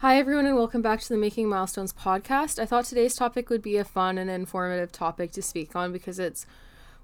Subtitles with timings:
[0.00, 2.58] Hi, everyone, and welcome back to the Making Milestones podcast.
[2.58, 6.18] I thought today's topic would be a fun and informative topic to speak on because
[6.18, 6.46] it's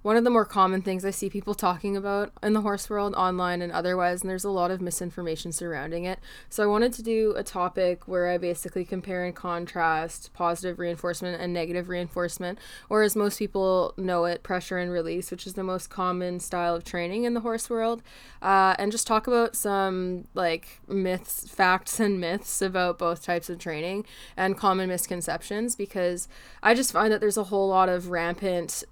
[0.07, 3.13] one of the more common things I see people talking about in the horse world
[3.17, 6.21] online and otherwise, and there's a lot of misinformation surrounding it.
[6.49, 11.41] So I wanted to do a topic where I basically compare and contrast positive reinforcement
[11.43, 15.65] and negative reinforcement, or as most people know it, pressure and release, which is the
[15.65, 18.01] most common style of training in the horse world,
[18.43, 23.59] uh, and just talk about some like myths, facts, and myths about both types of
[23.59, 26.29] training and common misconceptions because
[26.63, 28.85] I just find that there's a whole lot of rampant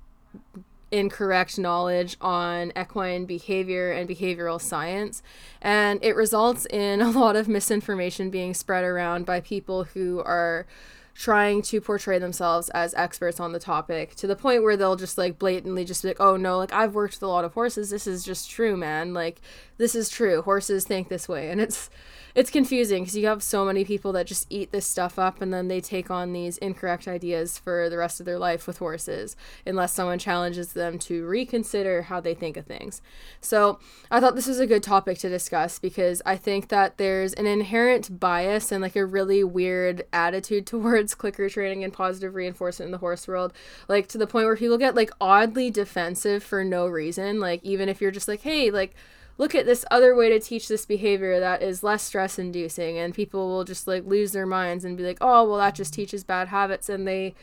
[0.95, 5.23] incorrect knowledge on equine behavior and behavioral science.
[5.61, 10.67] And it results in a lot of misinformation being spread around by people who are
[11.17, 15.17] trying to portray themselves as experts on the topic to the point where they'll just
[15.17, 17.91] like blatantly just be like, oh no, like I've worked with a lot of horses.
[17.91, 19.15] This is just true, man.
[19.15, 19.41] Like,
[19.79, 20.42] this is true.
[20.42, 21.51] Horses think this way.
[21.51, 21.89] And it's,
[22.34, 25.55] it's confusing because you have so many people that just eat this stuff up and
[25.55, 29.36] then they take on these incorrect ideas for the rest of their life with horses
[29.64, 33.00] unless someone challenges them to reconsider how they think of things.
[33.41, 33.78] So
[34.11, 37.47] I thought this was a good topic to discuss because I think that there's an
[37.47, 42.92] inherent bias and like a really weird attitude towards clicker training and positive reinforcement in
[42.92, 43.53] the horse world.
[43.86, 47.39] Like to the point where people get like oddly defensive for no reason.
[47.39, 48.97] Like even if you're just like, hey, like
[49.36, 53.14] look at this other way to teach this behavior that is less stress inducing and
[53.14, 56.22] people will just like lose their minds and be like oh well that just teaches
[56.24, 57.34] bad habits and they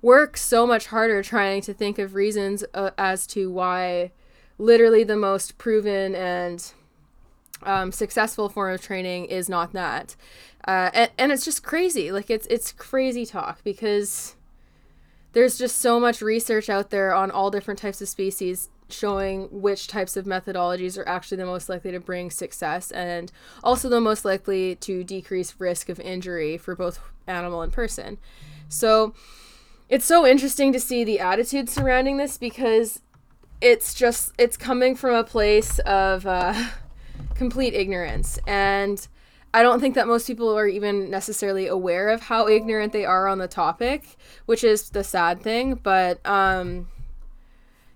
[0.00, 4.10] work so much harder trying to think of reasons uh, as to why
[4.58, 6.72] literally the most proven and
[7.62, 10.16] um, successful form of training is not that.
[10.66, 12.12] Uh, and, and it's just crazy.
[12.12, 14.36] Like it's it's crazy talk because
[15.32, 19.86] there's just so much research out there on all different types of species showing which
[19.86, 23.32] types of methodologies are actually the most likely to bring success and
[23.62, 28.18] also the most likely to decrease risk of injury for both animal and person.
[28.68, 29.14] So
[29.88, 33.00] it's so interesting to see the attitude surrounding this because
[33.60, 36.70] it's just it's coming from a place of uh,
[37.34, 39.06] complete ignorance and
[39.54, 43.28] I don't think that most people are even necessarily aware of how ignorant they are
[43.28, 45.76] on the topic, which is the sad thing.
[45.76, 46.88] But um,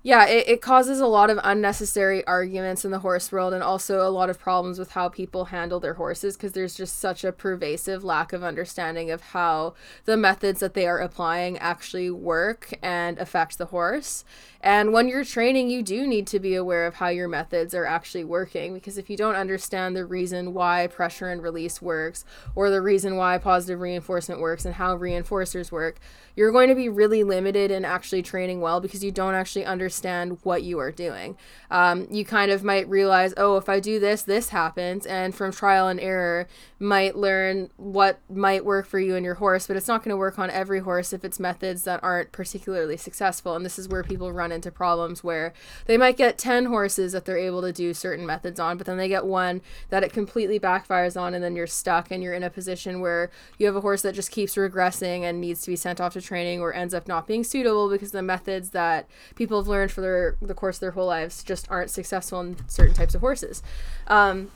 [0.09, 4.01] yeah, it, it causes a lot of unnecessary arguments in the horse world and also
[4.01, 7.31] a lot of problems with how people handle their horses because there's just such a
[7.31, 9.75] pervasive lack of understanding of how
[10.07, 14.25] the methods that they are applying actually work and affect the horse.
[14.63, 17.85] And when you're training, you do need to be aware of how your methods are
[17.85, 22.71] actually working because if you don't understand the reason why pressure and release works or
[22.71, 25.99] the reason why positive reinforcement works and how reinforcers work,
[26.35, 29.98] you're going to be really limited in actually training well because you don't actually understand
[30.43, 31.37] what you are doing.
[31.71, 35.53] Um, you kind of might realize, oh, if I do this, this happens, and from
[35.53, 36.49] trial and error,
[36.81, 40.17] might learn what might work for you and your horse, but it's not going to
[40.17, 43.57] work on every horse if it's methods that aren't particularly successful.
[43.57, 45.53] And this is where people run into problems where
[45.87, 48.97] they might get 10 horses that they're able to do certain methods on, but then
[48.97, 52.45] they get one that it completely backfires on, and then you're stuck and you're in
[52.45, 55.77] a position where you have a horse that just keeps regressing and needs to be
[55.77, 59.59] sent off to training or ends up not being suitable because the methods that people
[59.59, 62.95] have learned for their, the course of their whole lives just aren't successful in certain
[62.95, 63.63] types of horses.
[64.07, 64.51] Um,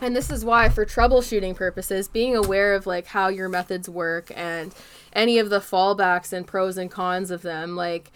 [0.00, 4.30] and this is why for troubleshooting purposes being aware of like how your methods work
[4.34, 4.74] and
[5.12, 8.10] any of the fallbacks and pros and cons of them like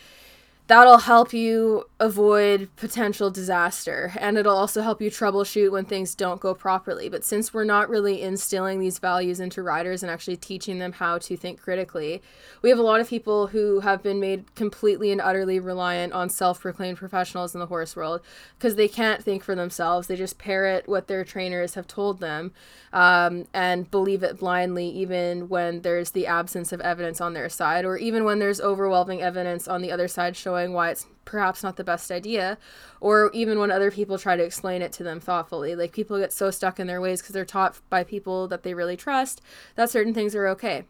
[0.68, 6.40] that'll help you avoid potential disaster and it'll also help you troubleshoot when things don't
[6.40, 7.08] go properly.
[7.08, 11.16] But since we're not really instilling these values into riders and actually teaching them how
[11.18, 12.22] to think critically
[12.60, 16.28] we have a lot of people who have been made completely and utterly reliant on
[16.28, 18.20] self-proclaimed professionals in the horse world
[18.58, 20.06] because they can't think for themselves.
[20.06, 22.52] They just parrot what their trainers have told them
[22.92, 27.86] um, and believe it blindly even when there's the absence of evidence on their side
[27.86, 31.76] or even when there's overwhelming evidence on the other side showing why it's perhaps not
[31.76, 32.58] the best idea
[33.00, 35.76] or even when other people try to explain it to them thoughtfully.
[35.76, 38.74] Like people get so stuck in their ways because they're taught by people that they
[38.74, 39.40] really trust
[39.74, 40.84] that certain things are okay.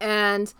[0.00, 0.52] And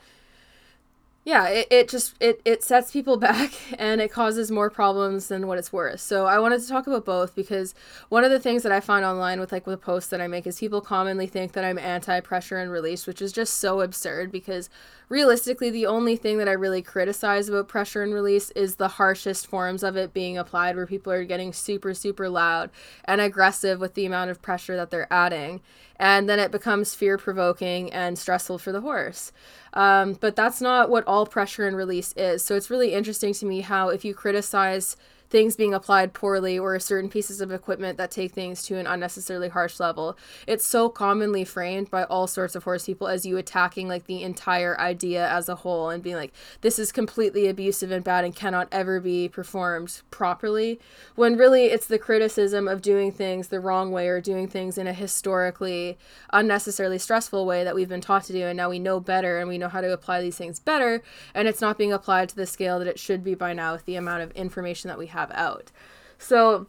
[1.26, 5.46] yeah it, it just it, it sets people back and it causes more problems than
[5.46, 6.00] what it's worth.
[6.00, 7.74] So i wanted to talk about both because
[8.08, 10.46] one of the things that i find online with like with posts that i make
[10.46, 14.70] is people commonly think that i'm anti-pressure and release which is just so absurd because
[15.08, 19.46] realistically the only thing that i really criticize about pressure and release is the harshest
[19.46, 22.70] forms of it being applied where people are getting super super loud
[23.04, 25.60] and aggressive with the amount of pressure that they're adding
[25.98, 29.32] and then it becomes fear provoking and stressful for the horse.
[29.72, 32.44] Um, but that's not what all pressure and release is.
[32.44, 34.96] So it's really interesting to me how if you criticize
[35.28, 39.48] things being applied poorly or certain pieces of equipment that take things to an unnecessarily
[39.48, 40.16] harsh level.
[40.46, 44.22] It's so commonly framed by all sorts of horse people as you attacking like the
[44.22, 48.34] entire idea as a whole and being like, this is completely abusive and bad and
[48.34, 50.78] cannot ever be performed properly.
[51.14, 54.86] When really it's the criticism of doing things the wrong way or doing things in
[54.86, 55.98] a historically
[56.32, 58.46] unnecessarily stressful way that we've been taught to do.
[58.46, 61.02] And now we know better and we know how to apply these things better.
[61.34, 63.84] And it's not being applied to the scale that it should be by now with
[63.86, 65.70] the amount of information that we have out.
[66.18, 66.66] So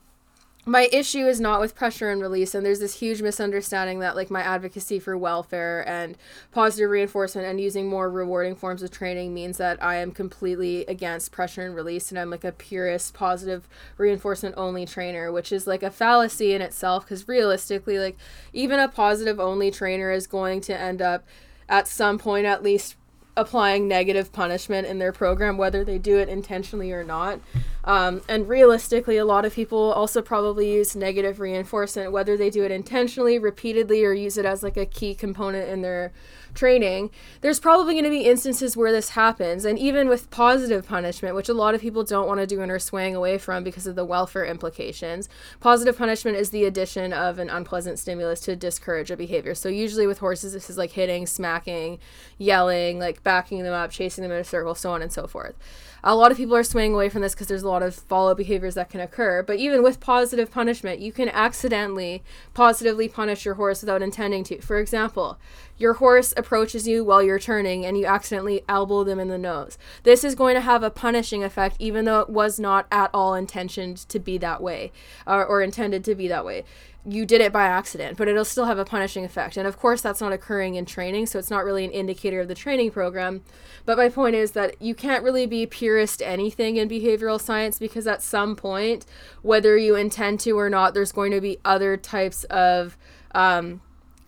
[0.67, 4.29] my issue is not with pressure and release and there's this huge misunderstanding that like
[4.29, 6.17] my advocacy for welfare and
[6.51, 11.31] positive reinforcement and using more rewarding forms of training means that i am completely against
[11.31, 15.83] pressure and release and i'm like a purist positive reinforcement only trainer which is like
[15.83, 18.17] a fallacy in itself because realistically like
[18.51, 21.23] even a positive only trainer is going to end up
[21.69, 22.97] at some point at least
[23.37, 27.39] applying negative punishment in their program, whether they do it intentionally or not.
[27.87, 32.65] Um, and realistically, a lot of people also probably use negative reinforcement, whether they do
[32.65, 36.11] it intentionally, repeatedly, or use it as like a key component in their
[36.57, 37.11] training,
[37.41, 39.63] there's probably going to be instances where this happens.
[39.63, 42.71] And even with positive punishment, which a lot of people don't want to do and
[42.71, 45.29] are swaying away from because of the welfare implications,
[45.59, 49.55] positive punishment is the addition of an unpleasant stimulus to discourage a behavior.
[49.55, 51.99] So usually with horses, this is like hitting, smacking,
[52.37, 55.55] yelling, like backing them up, chasing them in a circle, so on and so forth.
[56.09, 58.33] A lot of people are swaying away from this because there's a lot of follow
[58.33, 59.43] behaviors that can occur.
[59.43, 62.23] But even with positive punishment, you can accidentally
[62.53, 64.61] positively punish your horse without intending to.
[64.61, 65.37] For example,
[65.77, 69.77] your horse approaches you while you're turning and you accidentally elbow them in the nose.
[70.03, 73.33] This is going to have a punishing effect, even though it was not at all
[73.33, 74.93] intentioned to be that way
[75.27, 76.63] or, or intended to be that way
[77.07, 79.55] you did it by accident, but it'll still have a punishing effect.
[79.55, 82.49] And of course, that's not occurring in training, so it's not really an indicator of
[82.49, 83.43] the training program.
[83.85, 88.07] But my point is that you can't really be purist anything in behavioral science because
[88.07, 89.05] at some point,
[89.41, 92.97] whether you intend to or not, there's going to be other types of
[93.33, 93.81] um,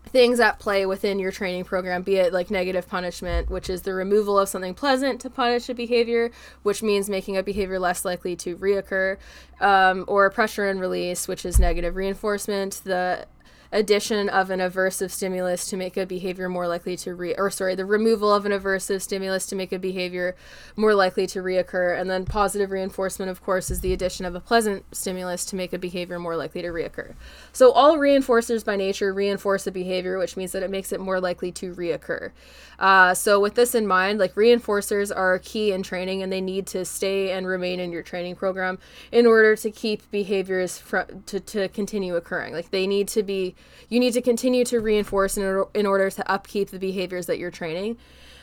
[0.06, 3.94] things at play within your training program, be it like negative punishment, which is the
[3.94, 6.30] removal of something pleasant to punish a behavior,
[6.62, 9.16] which means making a behavior less likely to reoccur,
[9.60, 13.26] um, or pressure and release, which is negative reinforcement, the
[13.72, 17.74] addition of an aversive stimulus to make a behavior more likely to re or sorry
[17.74, 20.34] the removal of an aversive stimulus to make a behavior
[20.76, 21.98] more likely to reoccur.
[21.98, 25.72] And then positive reinforcement of course is the addition of a pleasant stimulus to make
[25.72, 27.14] a behavior more likely to reoccur.
[27.52, 31.20] So all reinforcers by nature reinforce a behavior which means that it makes it more
[31.20, 32.32] likely to reoccur.
[32.78, 36.66] Uh, so with this in mind like reinforcers are key in training and they need
[36.66, 38.78] to stay and remain in your training program
[39.12, 42.52] in order to keep behaviors fr- to, to continue occurring.
[42.52, 43.54] Like they need to be
[43.88, 47.38] you need to continue to reinforce in, or- in order to upkeep the behaviors that
[47.38, 47.96] you're training.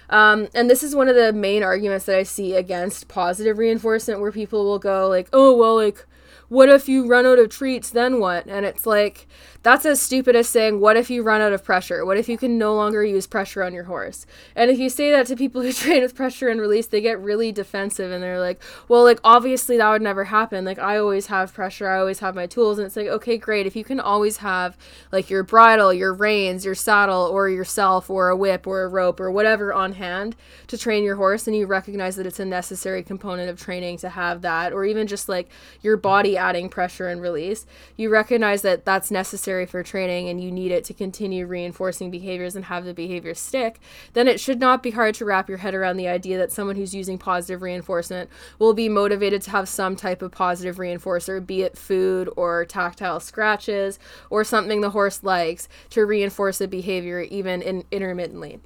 [0.10, 4.22] Um, and this is one of the main arguments that I see against positive reinforcement,
[4.22, 6.06] where people will go like, "Oh, well, like
[6.50, 9.28] what if you run out of treats then what and it's like
[9.64, 12.06] that's as stupid as saying what if you run out of pressure?
[12.06, 14.26] What if you can no longer use pressure on your horse?
[14.56, 17.20] And if you say that to people who train with pressure and release they get
[17.20, 20.66] really defensive and they're like well like obviously that would never happen.
[20.66, 21.88] Like i always have pressure.
[21.88, 22.78] I always have my tools.
[22.78, 23.66] And it's like okay great.
[23.66, 24.78] If you can always have
[25.12, 29.20] like your bridle your reins your saddle or yourself or a whip or a rope
[29.20, 30.36] or whatever on hand
[30.68, 34.10] to train your horse and you recognize that it's a necessary component of training to
[34.10, 35.50] have that or even just like
[35.82, 37.66] your body adding pressure and release,
[37.96, 42.56] you recognize that that's necessary for training and you need it to continue reinforcing behaviors
[42.56, 43.80] and have the behavior stick,
[44.14, 46.76] then it should not be hard to wrap your head around the idea that someone
[46.76, 48.30] who's using positive reinforcement
[48.60, 53.20] will be motivated to have some type of positive reinforcer, be it food or tactile
[53.20, 58.60] scratches or something the horse likes to reinforce a behavior even in intermittently.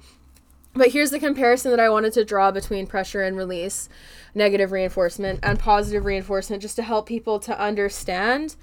[0.74, 3.90] But here's the comparison that I wanted to draw between pressure and release,
[4.34, 8.56] negative reinforcement, and positive reinforcement, just to help people to understand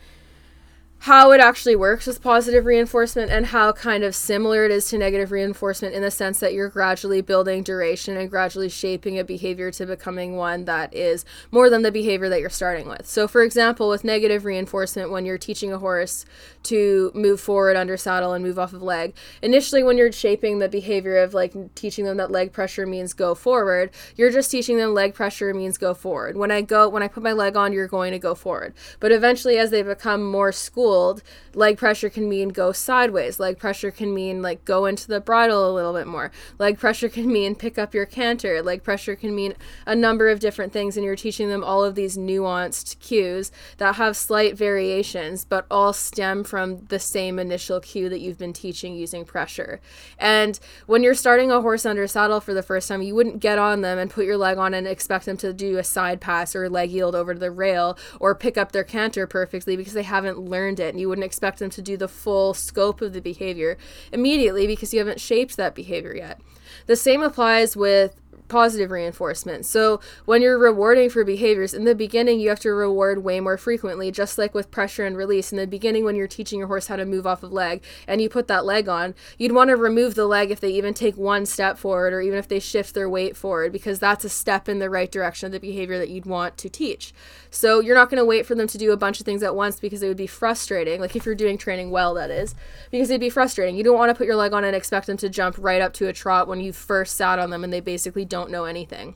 [1.00, 4.98] how it actually works with positive reinforcement and how kind of similar it is to
[4.98, 9.72] negative reinforcement in the sense that you're gradually building duration and gradually shaping a behavior
[9.72, 13.08] to becoming one that is more than the behavior that you're starting with.
[13.08, 16.26] So, for example, with negative reinforcement, when you're teaching a horse
[16.64, 20.68] to move forward under saddle and move off of leg, initially when you're shaping the
[20.68, 24.94] behavior of like teaching them that leg pressure means go forward, you're just teaching them
[24.94, 26.36] leg pressure means go forward.
[26.36, 28.74] When I go, when I put my leg on, you're going to go forward.
[29.00, 31.22] But eventually, as they become more schooled, pulled,
[31.54, 33.40] leg pressure can mean go sideways.
[33.40, 36.32] Leg pressure can mean like go into the bridle a little bit more.
[36.58, 38.60] Leg pressure can mean pick up your canter.
[38.64, 39.54] Leg pressure can mean
[39.86, 43.96] a number of different things, and you're teaching them all of these nuanced cues that
[43.98, 48.96] have slight variations, but all stem from the same initial cue that you've been teaching
[48.96, 49.80] using pressure.
[50.18, 53.60] And when you're starting a horse under saddle for the first time, you wouldn't get
[53.60, 56.56] on them and put your leg on and expect them to do a side pass
[56.56, 60.02] or leg yield over to the rail or pick up their canter perfectly because they
[60.02, 63.78] haven't learned And you wouldn't expect them to do the full scope of the behavior
[64.12, 66.40] immediately because you haven't shaped that behavior yet.
[66.86, 69.66] The same applies with positive reinforcement.
[69.66, 73.58] So when you're rewarding for behaviors, in the beginning, you have to reward way more
[73.58, 75.52] frequently, just like with pressure and release.
[75.52, 78.22] In the beginning, when you're teaching your horse how to move off of leg and
[78.22, 81.16] you put that leg on, you'd want to remove the leg if they even take
[81.16, 84.68] one step forward or even if they shift their weight forward, because that's a step
[84.68, 87.14] in the right direction of the behavior that you'd want to teach.
[87.52, 89.56] So you're not going to wait for them to do a bunch of things at
[89.56, 91.02] once because it would be frustrating.
[91.02, 92.56] Like if you're doing training well, that is,
[92.92, 93.76] because it'd be frustrating.
[93.76, 95.94] You don't want to put your leg on and expect them to jump right up
[95.94, 98.66] to a trot when you first sat on them and they basically don't don't know
[98.66, 99.16] anything.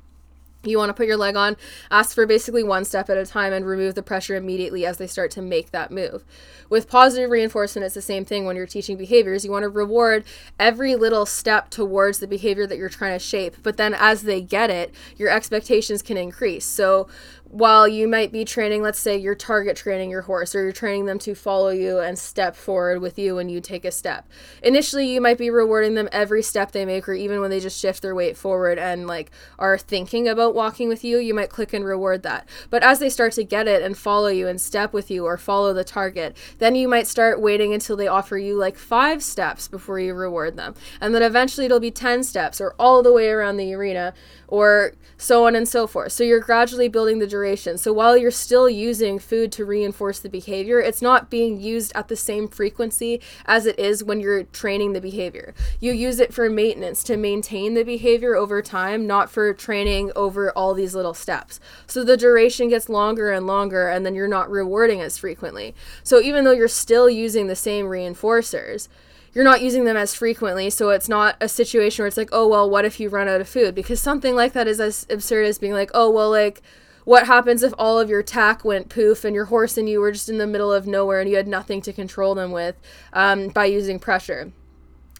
[0.66, 1.58] You want to put your leg on,
[1.92, 5.08] ask for basically one step at a time, and remove the pressure immediately as they
[5.08, 6.24] start to make that move.
[6.70, 9.44] With positive reinforcement, it's the same thing when you're teaching behaviors.
[9.44, 10.24] You want to reward
[10.58, 14.40] every little step towards the behavior that you're trying to shape, but then as they
[14.40, 16.66] get it, your expectations can increase.
[16.66, 17.10] So,
[17.54, 21.06] while you might be training, let's say you're target training your horse or you're training
[21.06, 24.28] them to follow you and step forward with you when you take a step.
[24.64, 27.80] Initially, you might be rewarding them every step they make or even when they just
[27.80, 29.30] shift their weight forward and like
[29.60, 32.50] are thinking about walking with you, you might click and reward that.
[32.72, 35.38] But as they start to get it and follow you and step with you or
[35.38, 39.68] follow the target, then you might start waiting until they offer you like 5 steps
[39.68, 40.74] before you reward them.
[41.00, 44.16] And then eventually it'll be 10 steps or all the way around the arena
[44.54, 46.12] or so on and so forth.
[46.12, 47.76] So you're gradually building the duration.
[47.80, 52.08] So while you're still using food to reinforce the behavior, it's not being used at
[52.08, 55.56] the same frequency as it is when you're training the behavior.
[55.80, 60.52] You use it for maintenance to maintain the behavior over time, not for training over
[60.52, 61.60] all these little steps.
[61.88, 65.74] So the duration gets longer and longer, and then you're not rewarding as frequently.
[66.04, 68.88] So even though you're still using the same reinforcers,
[69.34, 72.48] you're not using them as frequently, so it's not a situation where it's like, oh,
[72.48, 73.74] well, what if you run out of food?
[73.74, 76.62] Because something like that is as absurd as being like, oh, well, like,
[77.06, 80.12] what happens if all of your tack went poof and your horse and you were
[80.12, 82.76] just in the middle of nowhere and you had nothing to control them with
[83.12, 84.52] um, by using pressure?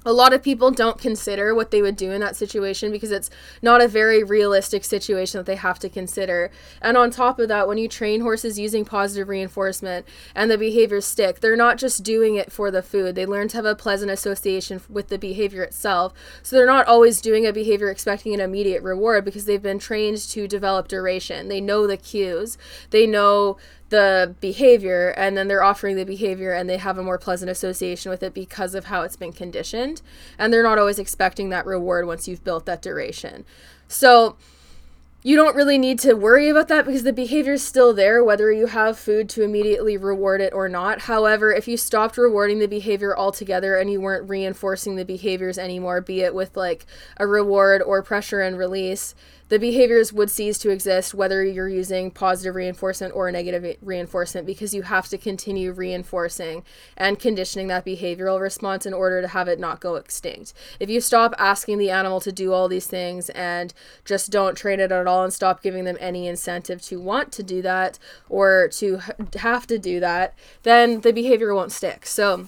[0.06, 3.30] A lot of people don't consider what they would do in that situation because it's
[3.62, 6.52] not a very realistic situation that they have to consider.
[6.82, 10.06] And on top of that, when you train horses using positive reinforcement
[10.36, 13.16] and the behaviors stick, they're not just doing it for the food.
[13.16, 16.14] They learn to have a pleasant association with the behavior itself.
[16.42, 20.18] So they're not always doing a behavior expecting an immediate reward because they've been trained
[20.18, 21.48] to develop duration.
[21.48, 22.58] They know the cues.
[22.90, 23.58] They know
[23.94, 28.10] the behavior and then they're offering the behavior and they have a more pleasant association
[28.10, 30.02] with it because of how it's been conditioned.
[30.40, 33.46] And they're not always expecting that reward once you've built that duration.
[33.88, 34.36] So
[35.24, 38.52] you don't really need to worry about that because the behavior is still there, whether
[38.52, 41.04] you have food to immediately reward it or not.
[41.04, 46.02] However, if you stopped rewarding the behavior altogether and you weren't reinforcing the behaviors anymore,
[46.02, 49.16] be it with like a reward or pressure and release,
[49.54, 54.74] the behaviors would cease to exist whether you're using positive reinforcement or negative reinforcement because
[54.74, 56.64] you have to continue reinforcing
[56.98, 60.54] and conditioning that behavioral response in order to have it not go extinct.
[60.80, 63.76] If you stop asking the animal to do all these things and
[64.06, 67.44] just don't train it at all and stop giving them any incentive to want to
[67.44, 69.00] do that or to
[69.36, 72.08] have to do that, then the behavior won't stick.
[72.08, 72.48] So,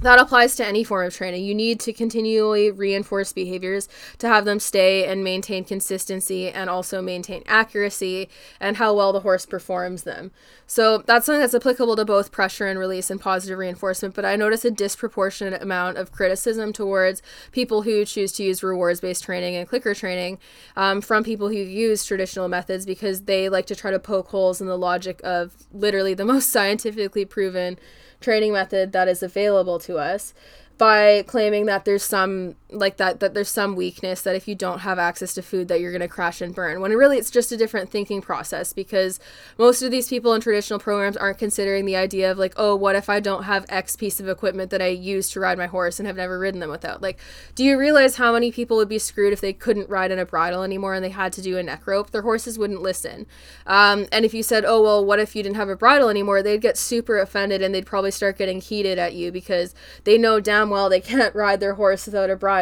[0.00, 1.44] that applies to any form of training.
[1.44, 3.88] You need to continually reinforce behaviors
[4.18, 8.28] to have them stay and maintain consistency and also maintain accuracy
[8.60, 10.30] and how well the horse performs them.
[10.66, 14.14] So that's something that's applicable to both pressure and release and positive reinforcement.
[14.14, 19.00] But I notice a disproportionate amount of criticism towards people who choose to use rewards
[19.00, 20.38] based training and clicker training
[20.76, 24.60] um, from people who use traditional methods because they like to try to poke holes
[24.60, 27.78] in the logic of literally the most scientifically proven
[28.20, 30.34] training method that is available to us
[30.76, 34.80] by claiming that there's some like that that there's some weakness that if you don't
[34.80, 37.50] have access to food that you're going to crash and burn when really it's just
[37.50, 39.18] a different thinking process because
[39.56, 42.94] most of these people in traditional programs aren't considering the idea of like oh what
[42.94, 45.98] if i don't have x piece of equipment that i use to ride my horse
[45.98, 47.00] and have never ridden them without?
[47.00, 47.18] Like
[47.54, 50.26] do you realize how many people would be screwed if they couldn't ride in a
[50.26, 52.10] bridle anymore and they had to do a neck rope?
[52.10, 53.26] Their horses wouldn't listen.
[53.66, 56.42] Um, and if you said oh well what if you didn't have a bridle anymore?
[56.42, 60.40] They'd get super offended and they'd probably start getting heated at you because they know
[60.40, 62.57] damn well they can't ride their horse without a bridle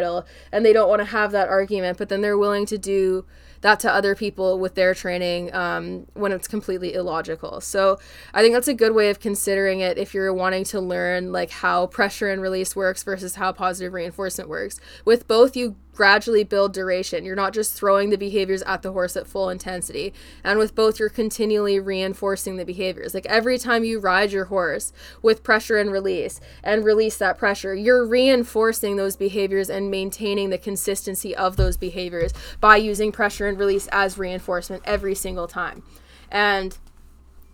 [0.52, 3.24] and they don't want to have that argument but then they're willing to do
[3.60, 7.60] that to other people with their training um, when it's completely illogical.
[7.60, 7.98] So
[8.34, 11.50] I think that's a good way of considering it if you're wanting to learn like
[11.50, 14.78] how pressure and release works versus how positive reinforcement works.
[15.04, 17.24] With both, you gradually build duration.
[17.24, 20.12] You're not just throwing the behaviors at the horse at full intensity.
[20.44, 23.14] And with both, you're continually reinforcing the behaviors.
[23.14, 27.74] Like every time you ride your horse with pressure and release and release that pressure,
[27.74, 33.58] you're reinforcing those behaviors and maintaining the consistency of those behaviors by using pressure and
[33.58, 35.82] release as reinforcement every single time.
[36.30, 36.76] And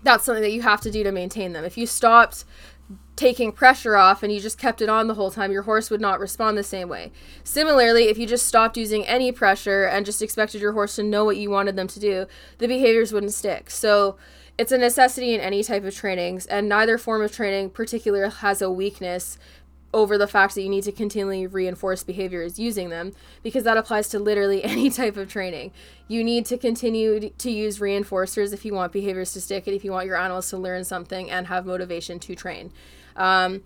[0.03, 1.65] that's something that you have to do to maintain them.
[1.65, 2.45] If you stopped
[3.17, 6.01] taking pressure off and you just kept it on the whole time, your horse would
[6.01, 7.13] not respond the same way.
[7.45, 11.25] Similarly, if you just stopped using any pressure and just expected your horse to know
[11.25, 12.27] what you wanted them to do,
[12.59, 13.71] the behaviors wouldn't stick.
[13.71, 14.17] So
[14.59, 18.61] it's a necessity in any type of trainings, and neither form of training particular has
[18.61, 19.39] a weakness
[19.95, 24.09] over the fact that you need to continually reinforce behaviors using them because that applies
[24.09, 25.71] to literally any type of training.
[26.09, 29.85] You need to continue to use reinforcers if you want behaviors to stick and if
[29.85, 32.73] you want your animals to learn something and have motivation to train.
[33.17, 33.63] Um,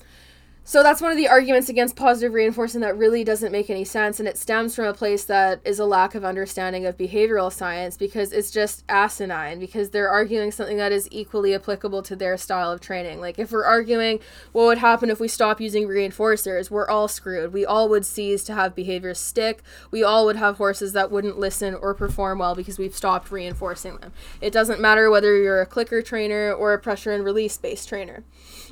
[0.68, 4.18] so that's one of the arguments against positive reinforcement that really doesn't make any sense.
[4.18, 7.96] And it stems from a place that is a lack of understanding of behavioral science
[7.96, 12.72] because it's just asinine because they're arguing something that is equally applicable to their style
[12.72, 13.20] of training.
[13.20, 14.18] Like if we're arguing
[14.50, 17.52] what would happen if we stop using reinforcers, we're all screwed.
[17.52, 19.62] We all would cease to have behaviors stick.
[19.92, 23.98] We all would have horses that wouldn't listen or perform well because we've stopped reinforcing
[23.98, 24.12] them.
[24.40, 28.24] It doesn't matter whether you're a clicker trainer or a pressure and release based trainer.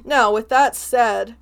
[0.04, 1.36] Now, with that said,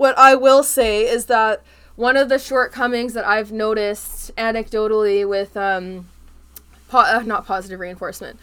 [0.00, 1.62] what I will say is that
[1.94, 6.08] one of the shortcomings that I've noticed anecdotally with um,
[6.88, 8.40] po- uh, not positive reinforcement,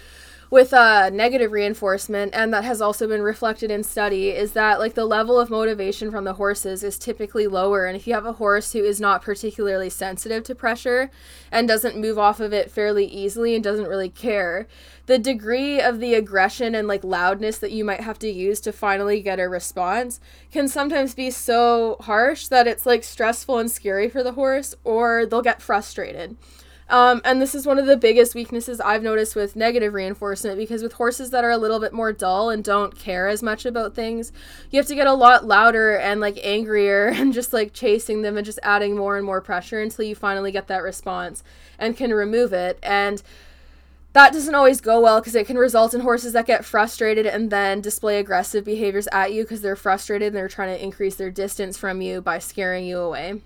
[0.50, 4.94] with uh, negative reinforcement, and that has also been reflected in study, is that like
[4.94, 7.86] the level of motivation from the horses is typically lower.
[7.86, 11.12] And if you have a horse who is not particularly sensitive to pressure
[11.52, 14.68] and doesn't move off of it fairly easily and doesn't really care,
[15.06, 18.72] the degree of the aggression and like loudness that you might have to use to
[18.72, 20.20] finally get a response
[20.52, 25.26] can sometimes be so harsh that it's like stressful and scary for the horse, or
[25.26, 26.38] they'll get frustrated.
[26.90, 30.82] Um, and this is one of the biggest weaknesses I've noticed with negative reinforcement because
[30.82, 33.94] with horses that are a little bit more dull and don't care as much about
[33.94, 34.32] things,
[34.72, 38.38] you have to get a lot louder and like angrier and just like chasing them
[38.38, 41.44] and just adding more and more pressure until you finally get that response
[41.78, 42.80] and can remove it.
[42.82, 43.22] And
[44.14, 47.52] that doesn't always go well because it can result in horses that get frustrated and
[47.52, 51.30] then display aggressive behaviors at you because they're frustrated and they're trying to increase their
[51.30, 53.42] distance from you by scaring you away.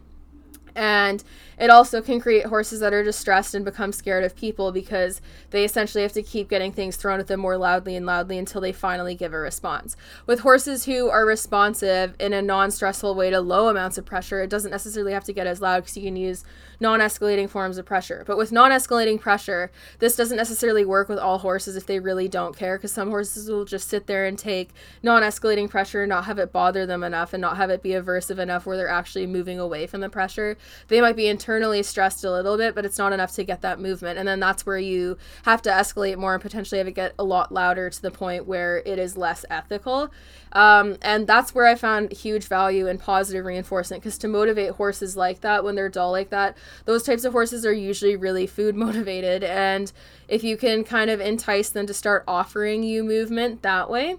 [0.75, 1.23] And
[1.61, 5.63] it also can create horses that are distressed and become scared of people because they
[5.63, 8.71] essentially have to keep getting things thrown at them more loudly and loudly until they
[8.71, 9.95] finally give a response.
[10.25, 14.41] With horses who are responsive in a non stressful way to low amounts of pressure,
[14.41, 16.43] it doesn't necessarily have to get as loud because you can use
[16.79, 18.23] non escalating forms of pressure.
[18.25, 22.27] But with non escalating pressure, this doesn't necessarily work with all horses if they really
[22.27, 24.71] don't care because some horses will just sit there and take
[25.03, 27.89] non escalating pressure and not have it bother them enough and not have it be
[27.89, 30.57] aversive enough where they're actually moving away from the pressure.
[30.87, 33.77] They might be internally stressed a little bit, but it's not enough to get that
[33.77, 34.17] movement.
[34.17, 37.25] And then that's where you have to escalate more and potentially have it get a
[37.25, 40.09] lot louder to the point where it is less ethical.
[40.53, 45.17] Um, and that's where I found huge value in positive reinforcement because to motivate horses
[45.17, 48.75] like that when they're dull like that, those types of horses are usually really food
[48.87, 49.43] motivated.
[49.43, 49.91] And
[50.29, 54.15] if you can kind of entice them to start offering you movement that way,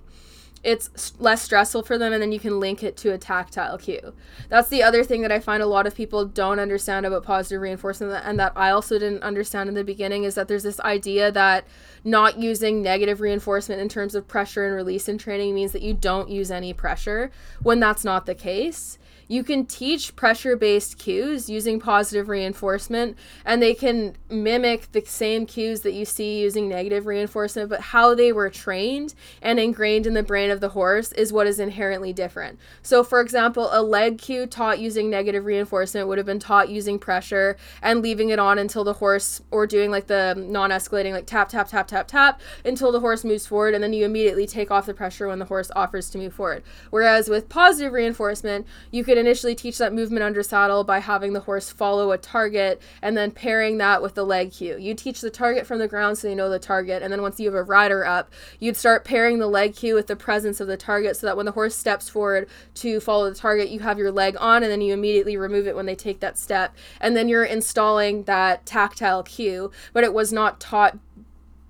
[0.63, 4.13] it's less stressful for them and then you can link it to a tactile cue.
[4.49, 7.61] That's the other thing that I find a lot of people don't understand about positive
[7.61, 11.33] reinforcement and that I also didn't understand in the beginning is that there's this idea
[11.33, 11.67] that
[12.05, 15.95] not using negative reinforcement in terms of pressure and release in training means that you
[15.95, 17.31] don't use any pressure
[17.63, 18.99] when that's not the case
[19.33, 23.17] you can teach pressure based cues using positive reinforcement,
[23.47, 28.15] and they can mimic the same cues that you see using negative reinforcement, but how
[28.15, 32.13] they were trained and ingrained in the brain of the horse is what is inherently
[32.13, 32.59] different.
[32.83, 36.99] So, for example, a leg cue taught using negative reinforcement would have been taught using
[36.99, 41.25] pressure and leaving it on until the horse, or doing like the non escalating, like
[41.25, 44.71] tap, tap, tap, tap, tap, until the horse moves forward, and then you immediately take
[44.71, 46.63] off the pressure when the horse offers to move forward.
[46.91, 51.41] Whereas with positive reinforcement, you could initially teach that movement under saddle by having the
[51.41, 54.77] horse follow a target and then pairing that with the leg cue.
[54.77, 57.39] You teach the target from the ground so they know the target, and then once
[57.39, 60.67] you have a rider up, you'd start pairing the leg cue with the presence of
[60.67, 63.99] the target so that when the horse steps forward to follow the target, you have
[63.99, 66.75] your leg on and then you immediately remove it when they take that step.
[67.01, 70.99] And then you're installing that tactile cue, but it was not taught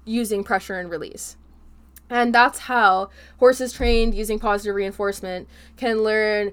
[0.05, 1.37] using pressure and release.
[2.09, 6.53] And that's how horses trained using positive reinforcement can learn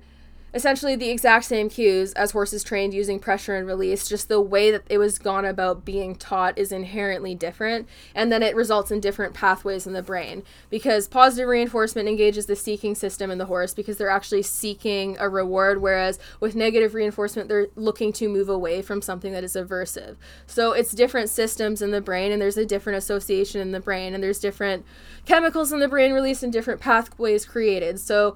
[0.53, 4.71] essentially the exact same cues as horses trained using pressure and release just the way
[4.71, 8.99] that it was gone about being taught is inherently different and then it results in
[8.99, 13.73] different pathways in the brain because positive reinforcement engages the seeking system in the horse
[13.73, 18.81] because they're actually seeking a reward whereas with negative reinforcement they're looking to move away
[18.81, 20.15] from something that is aversive.
[20.47, 24.13] So it's different systems in the brain and there's a different association in the brain
[24.13, 24.85] and there's different
[25.25, 27.99] chemicals in the brain released and different pathways created.
[27.99, 28.35] So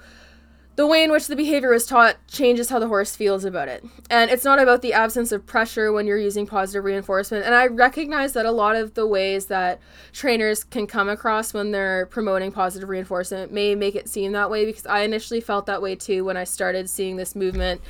[0.75, 3.85] the way in which the behavior is taught changes how the horse feels about it.
[4.09, 7.45] And it's not about the absence of pressure when you're using positive reinforcement.
[7.45, 9.79] And I recognize that a lot of the ways that
[10.13, 14.65] trainers can come across when they're promoting positive reinforcement may make it seem that way
[14.65, 17.81] because I initially felt that way too when I started seeing this movement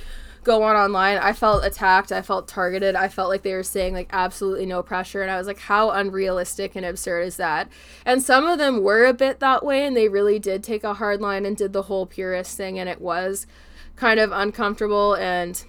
[0.44, 2.12] go on online, I felt attacked.
[2.12, 2.96] I felt targeted.
[2.96, 5.22] I felt like they were saying like absolutely no pressure.
[5.22, 7.70] And I was like, how unrealistic and absurd is that?
[8.06, 10.96] And some of them were a bit that way and they really did take a
[10.96, 12.80] hard line and did the whole purist thing.
[12.80, 13.48] And it was
[13.96, 15.64] kind of uncomfortable and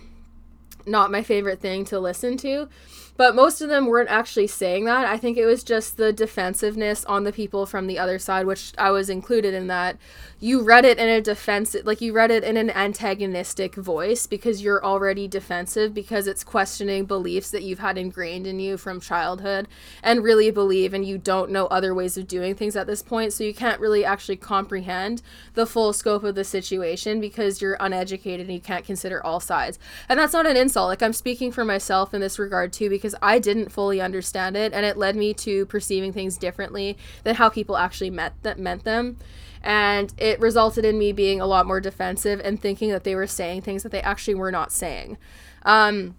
[0.87, 2.69] not my favorite thing to listen to.
[3.16, 5.07] But most of them weren't actually saying that.
[5.07, 8.72] I think it was just the defensiveness on the people from the other side, which
[8.77, 9.96] I was included in that.
[10.40, 14.62] You read it in a defensive, like you read it in an antagonistic voice because
[14.62, 19.68] you're already defensive because it's questioning beliefs that you've had ingrained in you from childhood
[20.03, 23.33] and really believe, and you don't know other ways of doing things at this point.
[23.33, 25.22] So you can't really actually comprehend
[25.55, 29.79] the full scope of the situation because you're uneducated and you can't consider all sides.
[30.09, 30.88] And that's not an insult.
[30.88, 34.57] Like I'm speaking for myself in this regard too because because I didn't fully understand
[34.57, 38.59] it and it led me to perceiving things differently than how people actually met that
[38.59, 39.19] meant them.
[39.62, 43.27] And it resulted in me being a lot more defensive and thinking that they were
[43.27, 45.19] saying things that they actually were not saying.
[45.67, 46.14] Um,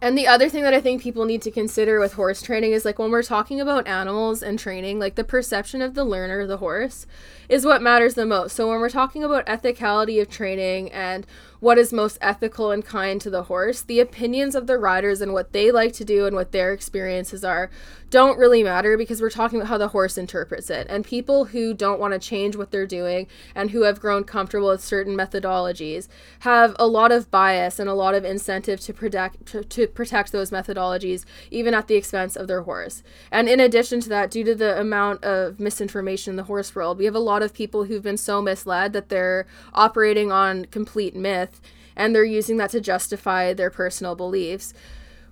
[0.00, 2.84] and the other thing that I think people need to consider with horse training is
[2.84, 6.58] like when we're talking about animals and training, like the perception of the learner, the
[6.58, 7.06] horse,
[7.48, 8.54] is what matters the most.
[8.54, 11.26] So when we're talking about ethicality of training and
[11.64, 15.32] what is most ethical and kind to the horse, the opinions of the riders and
[15.32, 17.70] what they like to do and what their experiences are
[18.10, 20.86] don't really matter because we're talking about how the horse interprets it.
[20.88, 24.68] And people who don't want to change what they're doing and who have grown comfortable
[24.68, 26.06] with certain methodologies
[26.40, 30.30] have a lot of bias and a lot of incentive to protect to, to protect
[30.30, 33.02] those methodologies even at the expense of their horse.
[33.32, 36.98] And in addition to that, due to the amount of misinformation in the horse world,
[36.98, 41.16] we have a lot of people who've been so misled that they're operating on complete
[41.16, 41.53] myth
[41.96, 44.74] and they're using that to justify their personal beliefs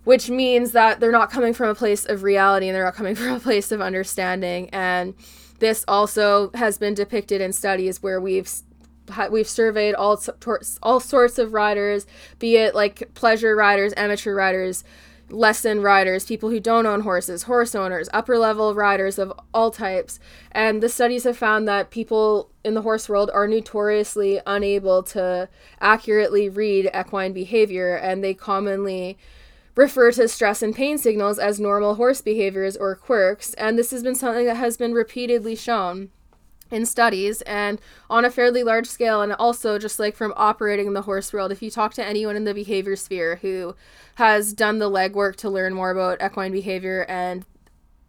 [0.05, 3.15] which means that they're not coming from a place of reality and they're not coming
[3.17, 4.69] from a place of understanding.
[4.71, 5.15] And
[5.59, 8.51] this also has been depicted in studies where we've
[9.31, 10.23] we've surveyed all
[10.83, 12.07] all sorts of riders
[12.39, 14.85] be it like pleasure riders amateur riders
[15.33, 20.21] lesson riders, people who don't own horses, horse owners, upper level riders of all types.
[20.53, 25.49] And the studies have found that people in the horse world are notoriously unable to
[25.81, 29.19] accurately read equine behavior, and they commonly
[29.75, 33.55] refer to stress and pain signals as normal horse behaviors or quirks.
[33.55, 36.11] And this has been something that has been repeatedly shown
[36.73, 37.81] in studies and
[38.11, 41.53] on a fairly large scale and also just like from operating in the horse world.
[41.53, 43.77] If you talk to anyone in the behavior sphere who
[44.17, 47.45] has done the legwork to learn more about equine behavior and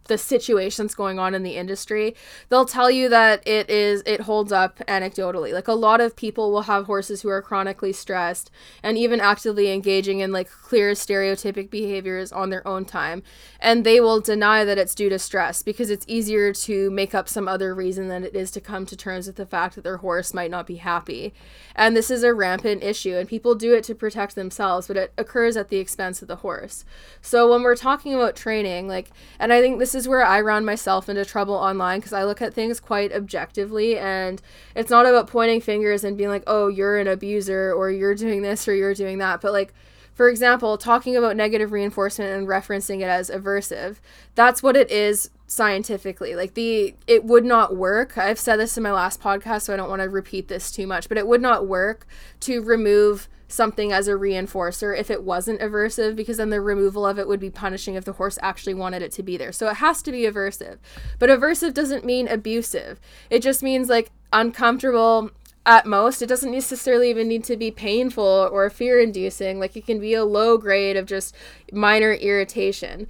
[0.06, 2.14] the situations going on in the industry,
[2.48, 5.52] they'll tell you that it is it holds up anecdotally.
[5.52, 8.50] Like a lot of people will have horses who are chronically stressed
[8.82, 13.22] and even actively engaging in like clear stereotypic behaviors on their own time,
[13.60, 17.28] and they will deny that it's due to stress because it's easier to make up
[17.28, 19.98] some other reason than it is to come to terms with the fact that their
[19.98, 21.32] horse might not be happy.
[21.74, 25.12] And this is a rampant issue and people do it to protect themselves, but it
[25.16, 26.84] occurs at the expense of the horse.
[27.22, 30.64] So when we're talking about training, like and I think this is where I run
[30.64, 34.40] myself into trouble online because I look at things quite objectively and
[34.74, 38.42] it's not about pointing fingers and being like, oh, you're an abuser or you're doing
[38.42, 39.40] this or you're doing that.
[39.40, 39.72] But like,
[40.14, 43.96] for example, talking about negative reinforcement and referencing it as aversive,
[44.34, 46.34] that's what it is scientifically.
[46.36, 48.16] Like the it would not work.
[48.16, 50.86] I've said this in my last podcast, so I don't want to repeat this too
[50.86, 52.06] much, but it would not work
[52.40, 57.18] to remove something as a reinforcer if it wasn't aversive because then the removal of
[57.18, 59.52] it would be punishing if the horse actually wanted it to be there.
[59.52, 60.78] So it has to be aversive.
[61.18, 63.00] But aversive doesn't mean abusive.
[63.30, 65.30] It just means like uncomfortable
[65.66, 66.22] at most.
[66.22, 69.58] It doesn't necessarily even need to be painful or fear inducing.
[69.58, 71.34] Like it can be a low grade of just
[71.72, 73.08] minor irritation.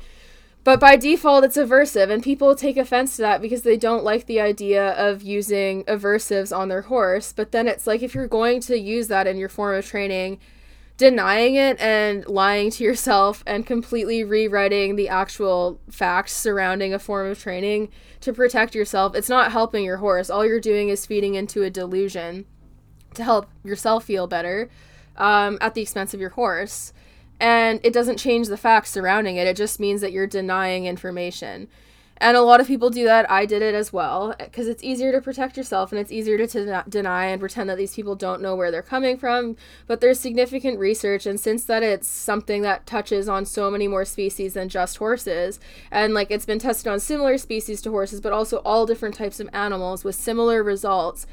[0.65, 4.25] But by default, it's aversive, and people take offense to that because they don't like
[4.25, 7.35] the idea of using aversives on their horse.
[7.35, 10.41] But then it's like if you're going to use that in your form of training,
[10.97, 17.31] denying it and lying to yourself and completely rewriting the actual facts surrounding a form
[17.31, 20.31] of training to protect yourself, it's not helping your horse.
[20.31, 22.47] All you're doing is feeding into a delusion
[23.15, 24.71] to help yourself feel better
[25.17, 26.95] um, at the expense of your horse.
[27.45, 31.69] And it doesn't change the facts surrounding it, it just means that you're denying information.
[32.17, 33.31] And a lot of people do that.
[33.31, 36.85] I did it as well because it's easier to protect yourself and it's easier to
[36.89, 39.57] deny and pretend that these people don't know where they're coming from.
[39.87, 44.07] But there's significant research, and since that it's something that touches on so many more
[44.07, 48.33] species than just horses, and like it's been tested on similar species to horses, but
[48.33, 51.27] also all different types of animals with similar results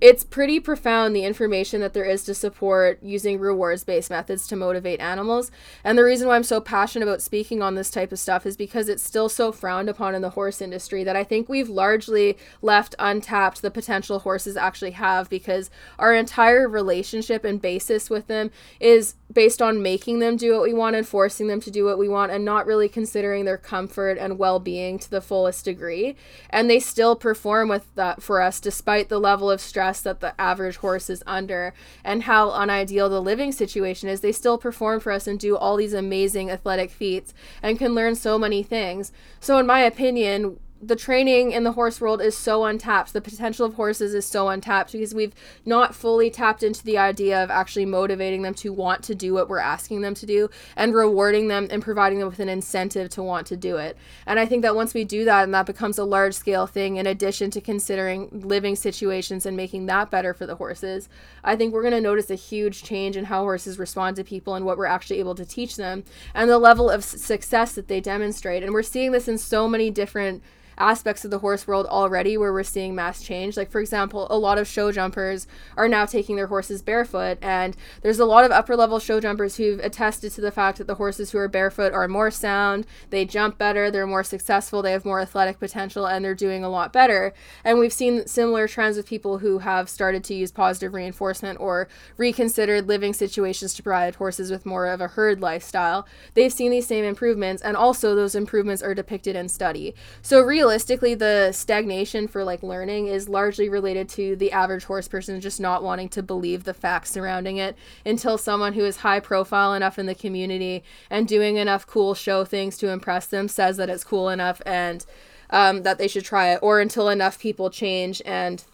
[0.00, 4.56] it's pretty profound the information that there is to support using rewards based methods to
[4.56, 5.50] motivate animals.
[5.82, 8.56] And the reason why I'm so passionate about speaking on this type of stuff is
[8.56, 12.36] because it's still so frowned upon in the horse industry that I think we've largely
[12.60, 18.50] left untapped the potential horses actually have because our entire relationship and basis with them
[18.80, 21.98] is based on making them do what we want and forcing them to do what
[21.98, 26.16] we want and not really considering their comfort and well being to the fullest degree.
[26.50, 30.20] And they still perform with that for us despite the level of stress stress that
[30.20, 34.98] the average horse is under and how unideal the living situation is, they still perform
[34.98, 39.12] for us and do all these amazing athletic feats and can learn so many things.
[39.40, 43.12] So, in my opinion, the training in the horse world is so untapped.
[43.12, 47.42] The potential of horses is so untapped because we've not fully tapped into the idea
[47.42, 50.94] of actually motivating them to want to do what we're asking them to do and
[50.94, 53.96] rewarding them and providing them with an incentive to want to do it.
[54.26, 56.96] And I think that once we do that and that becomes a large scale thing,
[56.96, 61.08] in addition to considering living situations and making that better for the horses,
[61.42, 64.54] I think we're going to notice a huge change in how horses respond to people
[64.54, 68.00] and what we're actually able to teach them and the level of success that they
[68.00, 68.62] demonstrate.
[68.62, 70.42] And we're seeing this in so many different
[70.78, 73.56] aspects of the horse world already where we're seeing mass change.
[73.56, 77.76] Like, for example, a lot of show jumpers are now taking their horses barefoot, and
[78.02, 80.96] there's a lot of upper level show jumpers who've attested to the fact that the
[80.96, 85.04] horses who are barefoot are more sound, they jump better, they're more successful, they have
[85.04, 87.32] more athletic potential, and they're doing a lot better.
[87.64, 91.88] And we've seen similar trends with people who have started to use positive reinforcement or
[92.16, 96.06] reconsidered living situations to provide horses with more of a herd lifestyle.
[96.34, 99.94] They've seen these same improvements, and also those improvements are depicted in study.
[100.22, 105.06] So, really, realistically the stagnation for like learning is largely related to the average horse
[105.06, 109.20] person just not wanting to believe the facts surrounding it until someone who is high
[109.20, 113.76] profile enough in the community and doing enough cool show things to impress them says
[113.76, 115.04] that it's cool enough and
[115.50, 118.64] um, that they should try it or until enough people change and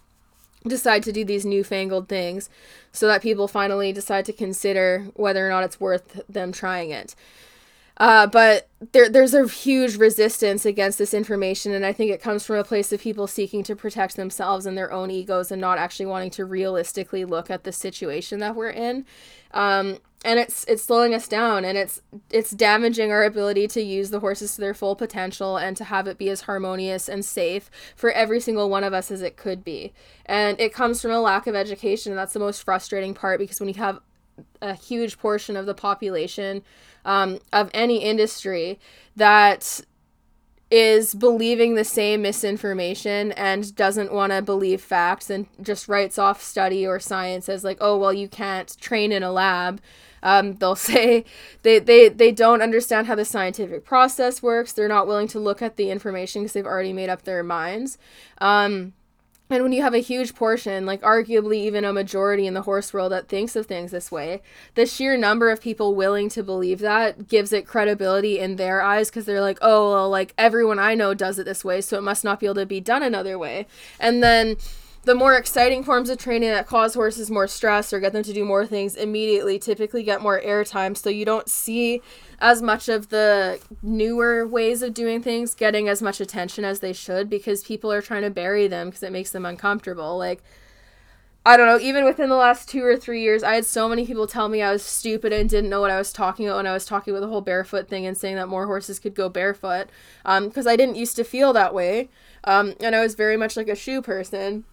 [0.65, 2.49] decide to do these newfangled things
[2.93, 7.17] so that people finally decide to consider whether or not it's worth them trying it.
[8.01, 12.47] Uh, but there, there's a huge resistance against this information, and I think it comes
[12.47, 15.77] from a place of people seeking to protect themselves and their own egos, and not
[15.77, 19.05] actually wanting to realistically look at the situation that we're in.
[19.53, 24.09] Um, and it's it's slowing us down, and it's it's damaging our ability to use
[24.09, 27.71] the horses to their full potential and to have it be as harmonious and safe
[27.95, 29.93] for every single one of us as it could be.
[30.25, 33.61] And it comes from a lack of education, and that's the most frustrating part because
[33.61, 34.01] when you have
[34.63, 36.63] a huge portion of the population
[37.05, 38.79] um, of any industry
[39.17, 39.81] that
[40.71, 46.41] is believing the same misinformation and doesn't want to believe facts and just writes off
[46.41, 49.81] study or science as like oh well you can't train in a lab.
[50.23, 51.25] Um, they'll say
[51.63, 54.73] they, they they don't understand how the scientific process works.
[54.73, 57.99] They're not willing to look at the information because they've already made up their minds.
[58.39, 58.93] Um,
[59.51, 62.93] and when you have a huge portion, like arguably even a majority in the horse
[62.93, 64.43] world that thinks of things this way,
[64.75, 69.11] the sheer number of people willing to believe that gives it credibility in their eyes
[69.11, 72.03] because they're like, oh, well, like everyone I know does it this way, so it
[72.03, 73.67] must not be able to be done another way.
[73.99, 74.57] And then
[75.05, 78.33] the more exciting forms of training that cause horses more stress or get them to
[78.33, 82.03] do more things immediately typically get more airtime so you don't see
[82.39, 86.93] as much of the newer ways of doing things getting as much attention as they
[86.93, 90.43] should because people are trying to bury them because it makes them uncomfortable like
[91.45, 94.07] I don't know, even within the last two or three years, I had so many
[94.07, 96.67] people tell me I was stupid and didn't know what I was talking about when
[96.67, 99.31] I was talking about the whole barefoot thing and saying that more horses could go
[99.31, 99.89] barefoot.
[100.23, 102.11] Because um, I didn't used to feel that way.
[102.45, 104.65] Um, and I was very much like a shoe person.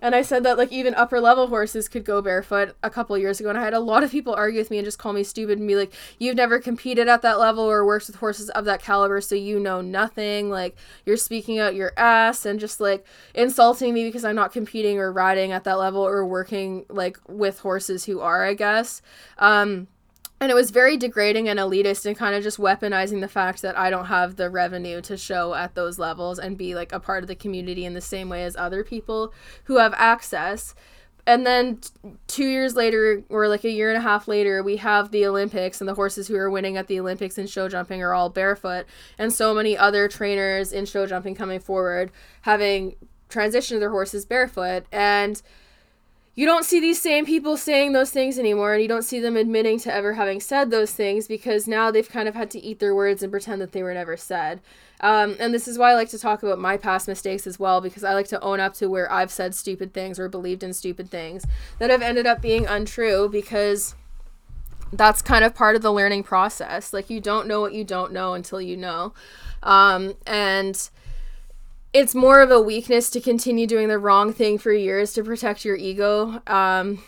[0.00, 3.40] And I said that like even upper level horses could go barefoot a couple years
[3.40, 5.24] ago, and I had a lot of people argue with me and just call me
[5.24, 8.64] stupid and be like, "You've never competed at that level or worked with horses of
[8.66, 10.50] that caliber, so you know nothing.
[10.50, 14.98] Like you're speaking out your ass and just like insulting me because I'm not competing
[14.98, 19.02] or riding at that level or working like with horses who are, I guess."
[19.38, 19.88] Um,
[20.40, 23.76] and it was very degrading and elitist and kind of just weaponizing the fact that
[23.76, 27.24] I don't have the revenue to show at those levels and be like a part
[27.24, 29.32] of the community in the same way as other people
[29.64, 30.74] who have access.
[31.26, 31.80] And then
[32.26, 35.78] two years later, or like a year and a half later, we have the Olympics,
[35.78, 38.86] and the horses who are winning at the Olympics in show jumping are all barefoot,
[39.18, 42.10] and so many other trainers in show jumping coming forward
[42.42, 42.96] having
[43.28, 44.86] transitioned their horses barefoot.
[44.90, 45.42] And
[46.38, 49.36] you don't see these same people saying those things anymore and you don't see them
[49.36, 52.78] admitting to ever having said those things because now they've kind of had to eat
[52.78, 54.60] their words and pretend that they were never said.
[55.00, 57.80] Um, and this is why i like to talk about my past mistakes as well
[57.80, 60.72] because i like to own up to where i've said stupid things or believed in
[60.72, 61.44] stupid things
[61.78, 63.94] that have ended up being untrue because
[64.92, 66.92] that's kind of part of the learning process.
[66.92, 69.12] Like you don't know what you don't know until you know.
[69.62, 70.88] Um, and
[71.92, 75.64] it's more of a weakness to continue doing the wrong thing for years to protect
[75.64, 77.02] your ego um,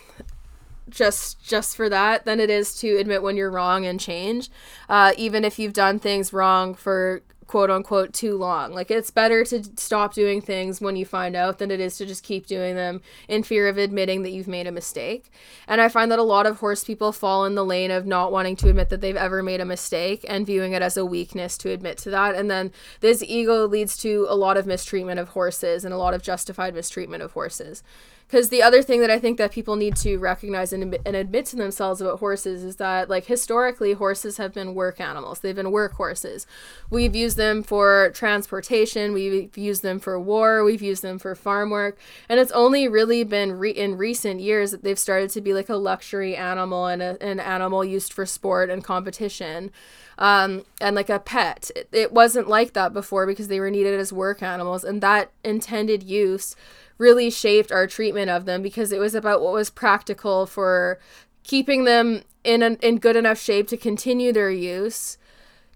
[0.89, 4.49] just just for that than it is to admit when you're wrong and change.
[4.89, 8.71] Uh, even if you've done things wrong for quote unquote too long.
[8.71, 12.05] Like it's better to stop doing things when you find out than it is to
[12.05, 15.29] just keep doing them in fear of admitting that you've made a mistake.
[15.67, 18.31] And I find that a lot of horse people fall in the lane of not
[18.31, 21.57] wanting to admit that they've ever made a mistake and viewing it as a weakness
[21.57, 22.35] to admit to that.
[22.35, 26.13] And then this ego leads to a lot of mistreatment of horses and a lot
[26.13, 27.83] of justified mistreatment of horses.
[28.31, 31.47] Because the other thing that I think that people need to recognize and and admit
[31.47, 35.39] to themselves about horses is that, like, historically, horses have been work animals.
[35.39, 36.47] They've been work horses.
[36.89, 41.71] We've used them for transportation, we've used them for war, we've used them for farm
[41.71, 41.99] work.
[42.29, 45.67] And it's only really been re- in recent years that they've started to be like
[45.67, 49.71] a luxury animal and a, an animal used for sport and competition.
[50.17, 51.71] Um, and like a pet.
[51.75, 55.31] It, it wasn't like that before because they were needed as work animals, and that
[55.43, 56.55] intended use
[57.01, 60.99] really shaped our treatment of them because it was about what was practical for
[61.43, 65.17] keeping them in an, in good enough shape to continue their use,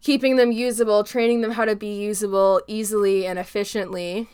[0.02, 4.30] keeping them usable, training them how to be usable easily and efficiently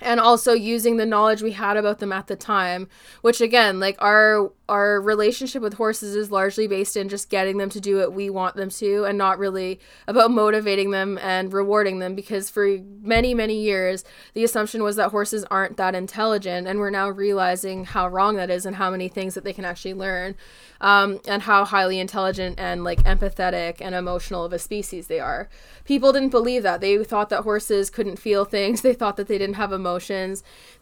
[0.00, 2.88] and also using the knowledge we had about them at the time
[3.22, 7.70] which again like our our relationship with horses is largely based in just getting them
[7.70, 11.98] to do what we want them to and not really about motivating them and rewarding
[11.98, 16.78] them because for many many years the assumption was that horses aren't that intelligent and
[16.78, 19.94] we're now realizing how wrong that is and how many things that they can actually
[19.94, 20.34] learn
[20.80, 25.48] um, and how highly intelligent and like empathetic and emotional of a species they are.
[25.84, 26.80] People didn't believe that.
[26.80, 28.82] They thought that horses couldn't feel things.
[28.82, 29.87] They thought that they didn't have emotions.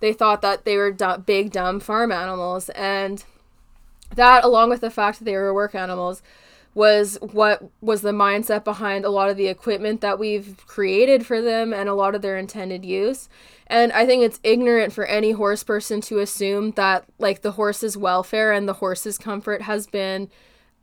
[0.01, 2.69] They thought that they were d- big, dumb farm animals.
[2.71, 3.25] And
[4.14, 6.23] that, along with the fact that they were work animals,
[6.75, 11.40] was what was the mindset behind a lot of the equipment that we've created for
[11.40, 13.31] them and a lot of their intended use.
[13.66, 17.97] And I think it's ignorant for any horse person to assume that like the horse's
[17.97, 20.29] welfare and the horse's comfort has been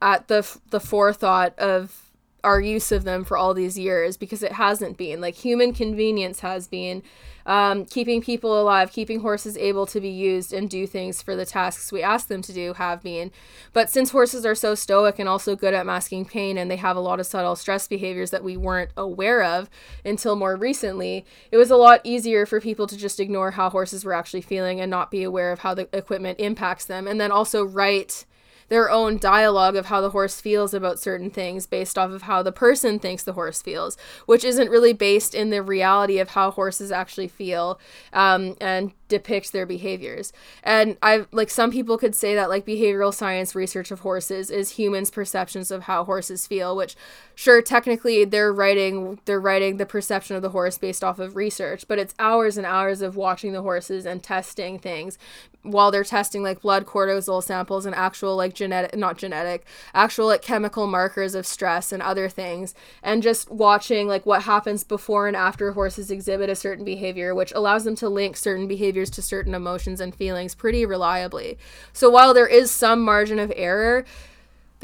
[0.02, 2.03] at the the forethought of
[2.44, 5.22] our use of them for all these years because it hasn't been.
[5.22, 7.04] Like human convenience has been
[7.46, 11.46] um, keeping people alive, keeping horses able to be used and do things for the
[11.46, 13.32] tasks we ask them to do have been.
[13.74, 16.96] But since horses are so stoic and also good at masking pain and they have
[16.96, 19.70] a lot of subtle stress behaviors that we weren't aware of
[20.06, 24.06] until more recently, it was a lot easier for people to just ignore how horses
[24.06, 27.32] were actually feeling and not be aware of how the equipment impacts them and then
[27.32, 28.26] also write
[28.74, 32.42] their own dialogue of how the horse feels about certain things based off of how
[32.42, 36.50] the person thinks the horse feels, which isn't really based in the reality of how
[36.50, 37.80] horses actually feel.
[38.14, 40.34] Um, and depict their behaviors.
[40.64, 44.72] And I've like some people could say that like behavioral science research of horses is
[44.72, 46.96] humans' perceptions of how horses feel, which
[47.36, 51.88] sure technically they're writing they're writing the perception of the horse based off of research,
[51.88, 55.20] but it's hours and hours of watching the horses and testing things
[55.64, 60.42] while they're testing like blood cortisol samples and actual like genetic not genetic actual like
[60.42, 65.38] chemical markers of stress and other things and just watching like what happens before and
[65.38, 69.54] after horses exhibit a certain behavior which allows them to link certain behaviors to certain
[69.54, 71.58] emotions and feelings pretty reliably.
[71.92, 74.06] So while there is some margin of error,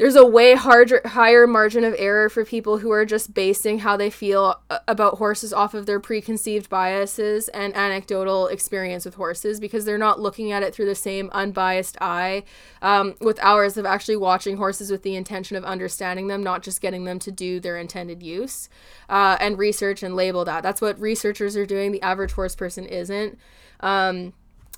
[0.00, 3.98] there's a way harder, higher margin of error for people who are just basing how
[3.98, 9.60] they feel uh, about horses off of their preconceived biases and anecdotal experience with horses
[9.60, 12.44] because they're not looking at it through the same unbiased eye
[12.80, 16.80] um, with hours of actually watching horses with the intention of understanding them, not just
[16.80, 18.70] getting them to do their intended use
[19.10, 20.62] uh, and research and label that.
[20.62, 21.92] That's what researchers are doing.
[21.92, 23.38] The average horse person isn't.
[23.80, 24.32] Um,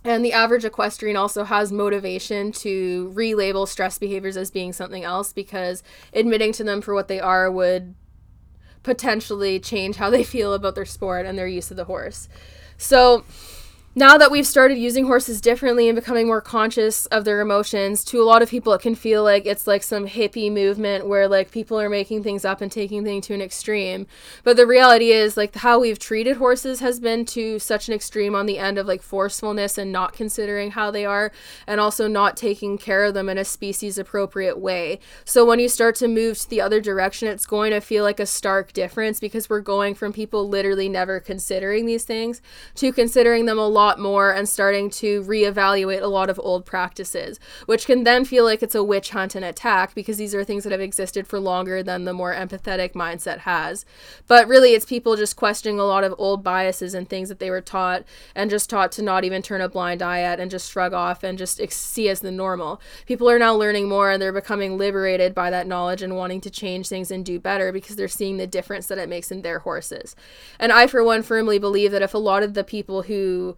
[0.04, 5.32] and the average equestrian also has motivation to relabel stress behaviors as being something else
[5.32, 7.94] because admitting to them for what they are would
[8.82, 12.28] potentially change how they feel about their sport and their use of the horse.
[12.76, 13.24] So,
[13.94, 18.22] now that we've started using horses differently and becoming more conscious of their emotions, to
[18.22, 21.50] a lot of people, it can feel like it's like some hippie movement where like
[21.50, 24.06] people are making things up and taking things to an extreme.
[24.44, 28.34] But the reality is, like, how we've treated horses has been to such an extreme
[28.34, 31.30] on the end of like forcefulness and not considering how they are,
[31.66, 35.00] and also not taking care of them in a species appropriate way.
[35.26, 38.20] So when you start to move to the other direction, it's going to feel like
[38.20, 42.40] a stark difference because we're going from people literally never considering these things
[42.76, 46.64] to considering them a lot lot more and starting to reevaluate a lot of old
[46.64, 50.44] practices, which can then feel like it's a witch hunt and attack because these are
[50.44, 53.84] things that have existed for longer than the more empathetic mindset has.
[54.28, 57.50] But really, it's people just questioning a lot of old biases and things that they
[57.50, 58.04] were taught
[58.36, 61.24] and just taught to not even turn a blind eye at and just shrug off
[61.24, 62.80] and just see as the normal.
[63.06, 66.50] People are now learning more and they're becoming liberated by that knowledge and wanting to
[66.50, 69.60] change things and do better because they're seeing the difference that it makes in their
[69.60, 70.14] horses.
[70.60, 73.56] And I, for one, firmly believe that if a lot of the people who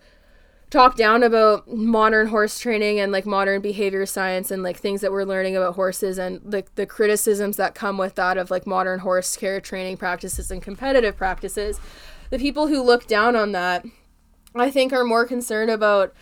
[0.75, 5.13] talk down about modern horse training and like modern behavior science and like things that
[5.13, 8.99] we're learning about horses and like the criticisms that come with that of like modern
[8.99, 11.81] horse care training practices and competitive practices
[12.31, 13.87] the people who look down on that
[14.57, 16.13] i think are more concerned about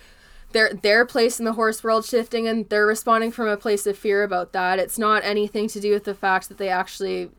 [0.53, 3.99] their their place in the horse world shifting and they're responding from a place of
[3.99, 4.79] fear about that.
[4.79, 7.31] It's not anything to do with the fact that they actually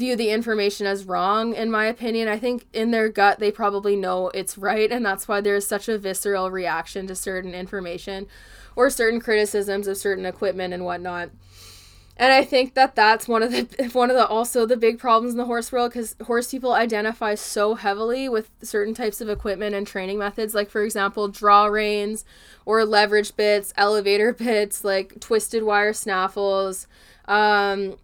[0.00, 2.26] view the information as wrong in my opinion.
[2.26, 5.88] I think in their gut they probably know it's right and that's why there's such
[5.88, 8.26] a visceral reaction to certain information
[8.74, 11.30] or certain criticisms of certain equipment and whatnot.
[12.16, 15.32] And i think that that's one of the one of the also the big problems
[15.32, 19.74] in the horse world because horse people identify so heavily with certain types of equipment
[19.74, 20.54] and training methods.
[20.54, 22.24] Like for example draw reins
[22.66, 26.86] or leverage bits elevator bits like twisted wire snaffles
[27.26, 27.96] um,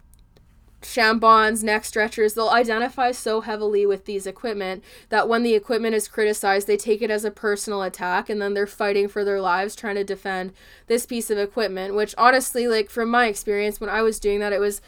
[0.93, 6.09] chambons, neck stretchers, they'll identify so heavily with these equipment that when the equipment is
[6.09, 9.75] criticized, they take it as a personal attack and then they're fighting for their lives
[9.75, 10.53] trying to defend
[10.87, 14.53] this piece of equipment, which honestly, like from my experience when I was doing that,
[14.53, 14.81] it was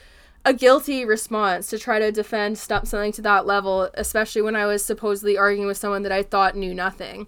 [0.44, 4.84] a guilty response to try to defend something to that level, especially when I was
[4.84, 7.26] supposedly arguing with someone that I thought knew nothing.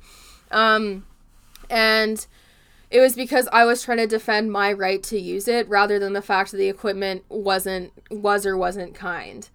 [0.51, 1.05] Um,
[1.69, 2.27] and
[2.91, 6.13] it was because I was trying to defend my right to use it rather than
[6.13, 9.49] the fact that the equipment wasn't was or wasn't kind.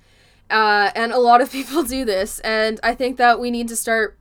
[0.49, 3.75] Uh, and a lot of people do this, and I think that we need to
[3.75, 4.17] start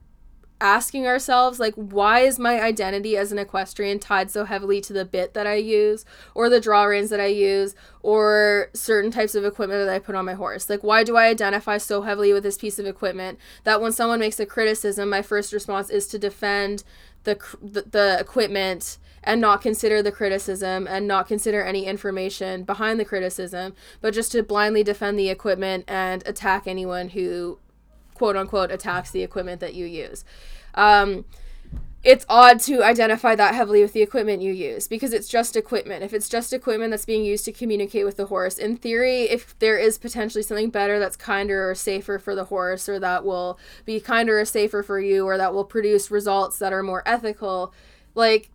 [0.60, 5.04] asking ourselves like why is my identity as an equestrian tied so heavily to the
[5.04, 9.44] bit that I use or the draw reins that I use or certain types of
[9.44, 12.44] equipment that I put on my horse like why do I identify so heavily with
[12.44, 16.18] this piece of equipment that when someone makes a criticism my first response is to
[16.18, 16.84] defend
[17.24, 23.00] the the, the equipment and not consider the criticism and not consider any information behind
[23.00, 27.58] the criticism, but just to blindly defend the equipment and attack anyone who,
[28.14, 30.24] quote unquote, attacks the equipment that you use.
[30.74, 31.24] Um,
[32.04, 36.04] it's odd to identify that heavily with the equipment you use because it's just equipment.
[36.04, 39.58] If it's just equipment that's being used to communicate with the horse, in theory, if
[39.58, 43.58] there is potentially something better that's kinder or safer for the horse, or that will
[43.86, 47.72] be kinder or safer for you, or that will produce results that are more ethical,
[48.14, 48.50] like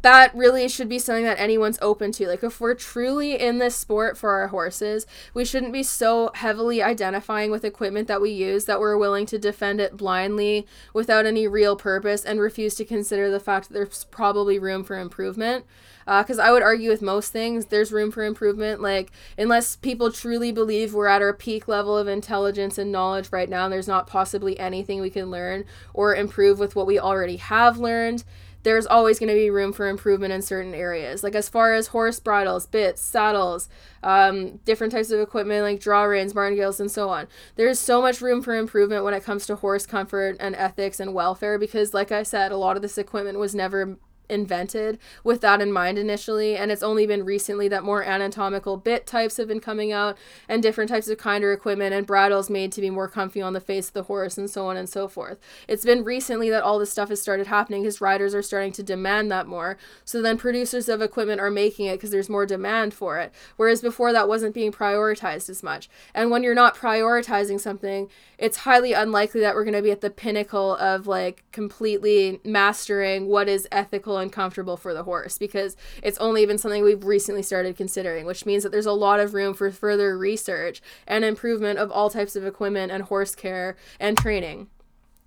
[0.00, 2.26] that really should be something that anyone's open to.
[2.26, 6.82] Like, if we're truly in this sport for our horses, we shouldn't be so heavily
[6.82, 11.46] identifying with equipment that we use that we're willing to defend it blindly without any
[11.46, 15.66] real purpose and refuse to consider the fact that there's probably room for improvement.
[16.04, 18.80] Because uh, I would argue with most things, there's room for improvement.
[18.80, 23.48] Like, unless people truly believe we're at our peak level of intelligence and knowledge right
[23.48, 25.64] now, and there's not possibly anything we can learn
[25.94, 28.24] or improve with what we already have learned
[28.62, 31.22] there's always going to be room for improvement in certain areas.
[31.22, 33.68] Like as far as horse bridles, bits, saddles,
[34.02, 37.26] um, different types of equipment like draw reins, martingales, and so on.
[37.56, 41.14] There's so much room for improvement when it comes to horse comfort and ethics and
[41.14, 43.96] welfare because, like I said, a lot of this equipment was never
[44.32, 49.06] invented with that in mind initially and it's only been recently that more anatomical bit
[49.06, 50.16] types have been coming out
[50.48, 53.60] and different types of kinder equipment and bridles made to be more comfy on the
[53.60, 55.38] face of the horse and so on and so forth.
[55.68, 58.82] It's been recently that all this stuff has started happening because riders are starting to
[58.82, 59.76] demand that more.
[60.04, 63.80] So then producers of equipment are making it because there's more demand for it whereas
[63.80, 65.88] before that wasn't being prioritized as much.
[66.14, 68.08] And when you're not prioritizing something
[68.42, 73.28] it's highly unlikely that we're going to be at the pinnacle of like completely mastering
[73.28, 77.42] what is ethical and comfortable for the horse because it's only been something we've recently
[77.42, 81.78] started considering, which means that there's a lot of room for further research and improvement
[81.78, 84.68] of all types of equipment and horse care and training.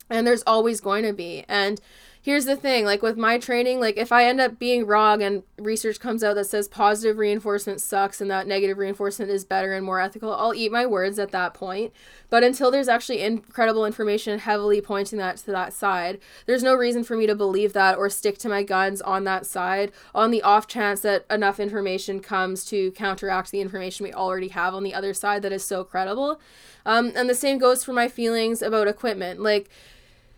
[0.09, 1.45] And there's always going to be.
[1.47, 1.79] And
[2.25, 5.43] here's the thing like with my training like if i end up being wrong and
[5.59, 9.85] research comes out that says positive reinforcement sucks and that negative reinforcement is better and
[9.85, 11.93] more ethical i'll eat my words at that point.
[12.29, 17.03] But until there's actually incredible information heavily pointing that to that side there's no reason
[17.03, 19.91] for me to believe that or stick to my guns on that side.
[20.13, 24.73] On the off chance that enough information comes to counteract the information we already have
[24.73, 26.39] on the other side that is so credible.
[26.85, 29.39] Um, and the same goes for my feelings about equipment.
[29.41, 29.69] Like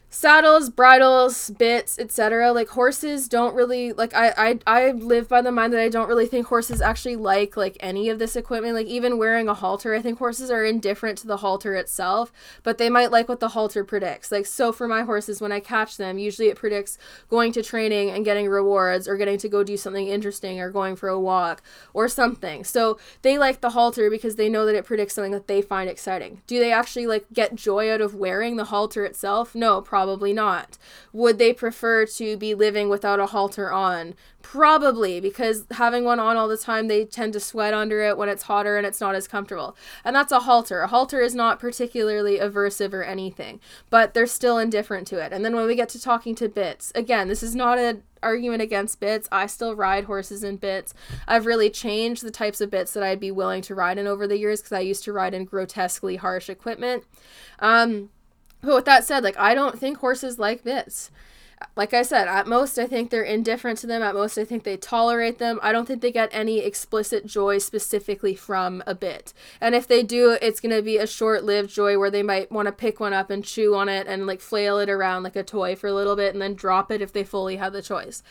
[0.10, 2.52] saddles, bridles, bits, etc.
[2.54, 6.08] Like horses don't really like I, I I live by the mind that I don't
[6.08, 8.74] really think horses actually like like any of this equipment.
[8.74, 12.32] Like even wearing a halter, I think horses are indifferent to the halter itself,
[12.64, 14.32] but they might like what the halter predicts.
[14.32, 16.98] Like so for my horses when I catch them, usually it predicts
[17.30, 20.96] going to training and getting rewards or getting to go do something interesting or going
[20.96, 21.62] for a walk
[21.94, 22.64] or something.
[22.64, 25.90] So they like the halter because they know that it predicts something that they find
[25.90, 26.42] exciting.
[26.48, 29.54] Do they actually like get joy out of wearing the halter itself?
[29.54, 30.78] No, probably Probably not.
[31.12, 34.14] Would they prefer to be living without a halter on?
[34.44, 38.30] Probably, because having one on all the time, they tend to sweat under it when
[38.30, 39.76] it's hotter and it's not as comfortable.
[40.06, 40.82] And that's a halter.
[40.82, 45.34] A halter is not particularly aversive or anything, but they're still indifferent to it.
[45.34, 48.62] And then when we get to talking to bits, again, this is not an argument
[48.62, 49.28] against bits.
[49.32, 50.94] I still ride horses in bits.
[51.28, 54.28] I've really changed the types of bits that I'd be willing to ride in over
[54.28, 57.04] the years because I used to ride in grotesquely harsh equipment.
[57.58, 58.12] Um,
[58.62, 61.12] but with that said, like I don't think horses like bits.
[61.76, 64.04] Like I said, at most I think they're indifferent to them.
[64.04, 65.60] At most I think they tolerate them.
[65.64, 69.34] I don't think they get any explicit joy specifically from a bit.
[69.60, 72.68] And if they do, it's going to be a short-lived joy where they might want
[72.68, 75.44] to pick one up and chew on it and like flail it around like a
[75.44, 78.22] toy for a little bit and then drop it if they fully have the choice.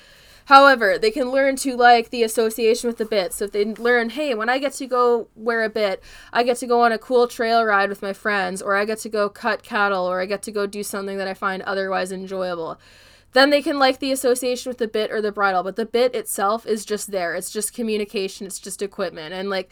[0.46, 3.32] However, they can learn to like the association with the bit.
[3.32, 6.56] So if they learn, hey, when I get to go wear a bit, I get
[6.58, 9.28] to go on a cool trail ride with my friends, or I get to go
[9.28, 12.78] cut cattle, or I get to go do something that I find otherwise enjoyable.
[13.32, 16.14] Then they can like the association with the bit or the bridle, but the bit
[16.14, 17.34] itself is just there.
[17.34, 19.34] It's just communication, it's just equipment.
[19.34, 19.70] And like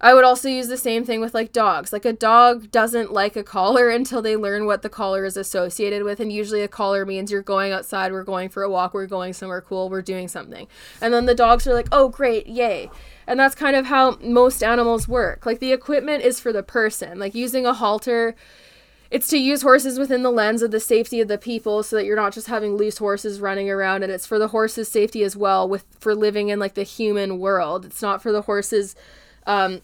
[0.00, 1.92] I would also use the same thing with like dogs.
[1.92, 6.02] Like a dog doesn't like a collar until they learn what the collar is associated
[6.02, 6.20] with.
[6.20, 9.32] And usually a collar means you're going outside, we're going for a walk, we're going
[9.32, 10.66] somewhere cool, we're doing something.
[11.00, 12.90] And then the dogs are like, oh, great, yay.
[13.26, 15.46] And that's kind of how most animals work.
[15.46, 17.18] Like the equipment is for the person.
[17.18, 18.36] Like using a halter,
[19.10, 22.04] it's to use horses within the lens of the safety of the people so that
[22.04, 25.36] you're not just having loose horses running around and it's for the horses safety as
[25.36, 28.96] well with for living in like the human world it's not for the horses
[29.46, 29.80] um,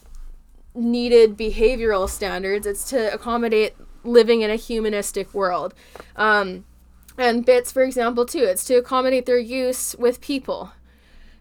[0.75, 2.67] needed behavioral standards.
[2.67, 5.75] It's to accommodate living in a humanistic world.
[6.17, 6.65] Um,
[7.19, 10.73] and bits, for example, too, it's to accommodate their use with people.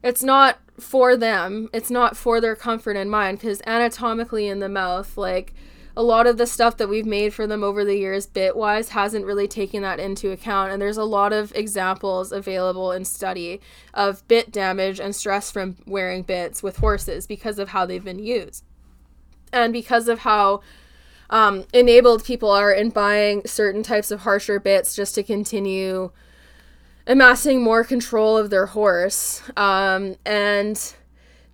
[0.03, 4.69] It's not for them, it's not for their comfort and mind, because anatomically in the
[4.69, 5.53] mouth, like,
[5.95, 9.25] a lot of the stuff that we've made for them over the years bitwise hasn't
[9.25, 13.59] really taken that into account and there's a lot of examples available in study
[13.93, 18.19] of bit damage and stress from wearing bits with horses because of how they've been
[18.19, 18.63] used.
[19.53, 20.61] And because of how
[21.29, 26.11] um, enabled people are in buying certain types of harsher bits just to continue
[27.07, 30.93] amassing more control of their horse um, and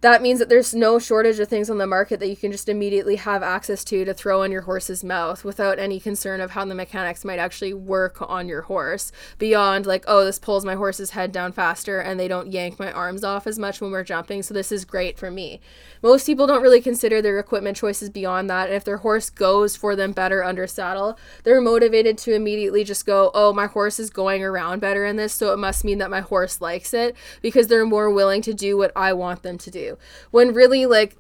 [0.02, 2.70] that means that there's no shortage of things on the market that you can just
[2.70, 6.64] immediately have access to to throw in your horse's mouth without any concern of how
[6.66, 9.12] the mechanics might actually work on your horse.
[9.40, 12.92] Beyond like oh this pulls my horse's head down faster and they don't yank my
[12.92, 15.60] arms off as much when we're jumping so this is great for me.
[16.04, 19.76] Most people don't really consider their equipment choices beyond that and if their horse goes
[19.76, 24.12] for them better under saddle they're motivated to immediately just go oh my horse is
[24.12, 27.68] going around better in this so it must mean that my horse likes it because
[27.68, 29.87] they're more willing to do what I want them to do
[30.32, 31.16] when really like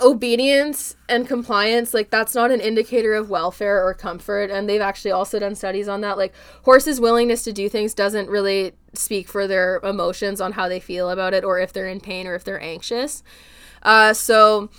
[0.00, 5.10] obedience and compliance like that's not an indicator of welfare or comfort and they've actually
[5.10, 6.18] also done studies on that.
[6.18, 10.80] Like horses willingness to do things doesn't really speak for their emotions on how they
[10.80, 13.22] feel about it or if they're in pain or if they're anxious.
[13.82, 14.70] Uh, so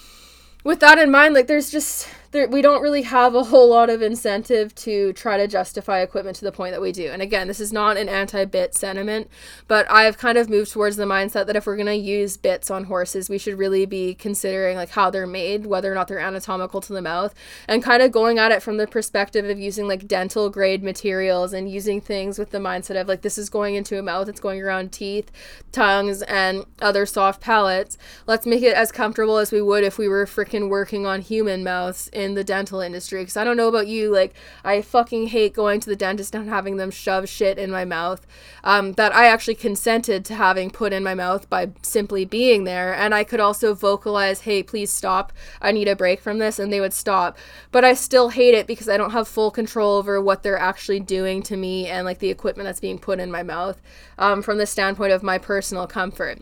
[0.63, 3.89] with that in mind like there's just there, we don't really have a whole lot
[3.89, 7.09] of incentive to try to justify equipment to the point that we do.
[7.09, 9.29] And again, this is not an anti bit sentiment,
[9.67, 12.71] but I've kind of moved towards the mindset that if we're going to use bits
[12.71, 16.19] on horses, we should really be considering like how they're made, whether or not they're
[16.19, 17.35] anatomical to the mouth,
[17.67, 21.53] and kind of going at it from the perspective of using like dental grade materials
[21.53, 24.41] and using things with the mindset of like this is going into a mouth, it's
[24.41, 25.31] going around teeth,
[25.71, 27.95] tongues, and other soft palates.
[28.25, 31.63] Let's make it as comfortable as we would if we were freaking working on human
[31.63, 35.53] mouths in the dental industry because I don't know about you, like I fucking hate
[35.53, 38.25] going to the dentist and having them shove shit in my mouth
[38.63, 42.93] um, that I actually consented to having put in my mouth by simply being there.
[42.93, 45.33] And I could also vocalize, hey, please stop.
[45.61, 46.59] I need a break from this.
[46.59, 47.37] And they would stop.
[47.71, 50.99] But I still hate it because I don't have full control over what they're actually
[50.99, 53.81] doing to me and like the equipment that's being put in my mouth
[54.17, 56.39] um, from the standpoint of my personal comfort.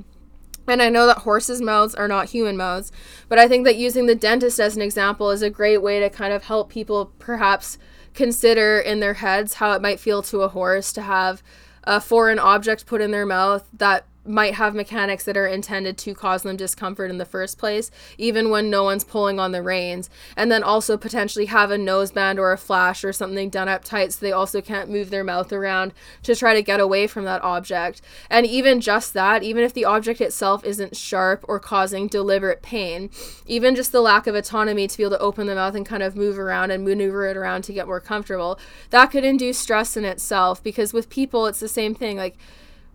[0.71, 2.93] And I know that horses' mouths are not human mouths,
[3.27, 6.09] but I think that using the dentist as an example is a great way to
[6.09, 7.77] kind of help people perhaps
[8.13, 11.43] consider in their heads how it might feel to a horse to have
[11.83, 16.13] a foreign object put in their mouth that might have mechanics that are intended to
[16.13, 20.09] cause them discomfort in the first place, even when no one's pulling on the reins.
[20.37, 24.13] And then also potentially have a noseband or a flash or something done up tight
[24.13, 25.93] so they also can't move their mouth around
[26.23, 28.01] to try to get away from that object.
[28.29, 33.09] And even just that, even if the object itself isn't sharp or causing deliberate pain,
[33.47, 36.03] even just the lack of autonomy to be able to open the mouth and kind
[36.03, 38.59] of move around and maneuver it around to get more comfortable,
[38.91, 42.17] that could induce stress in itself because with people, it's the same thing.
[42.17, 42.37] Like,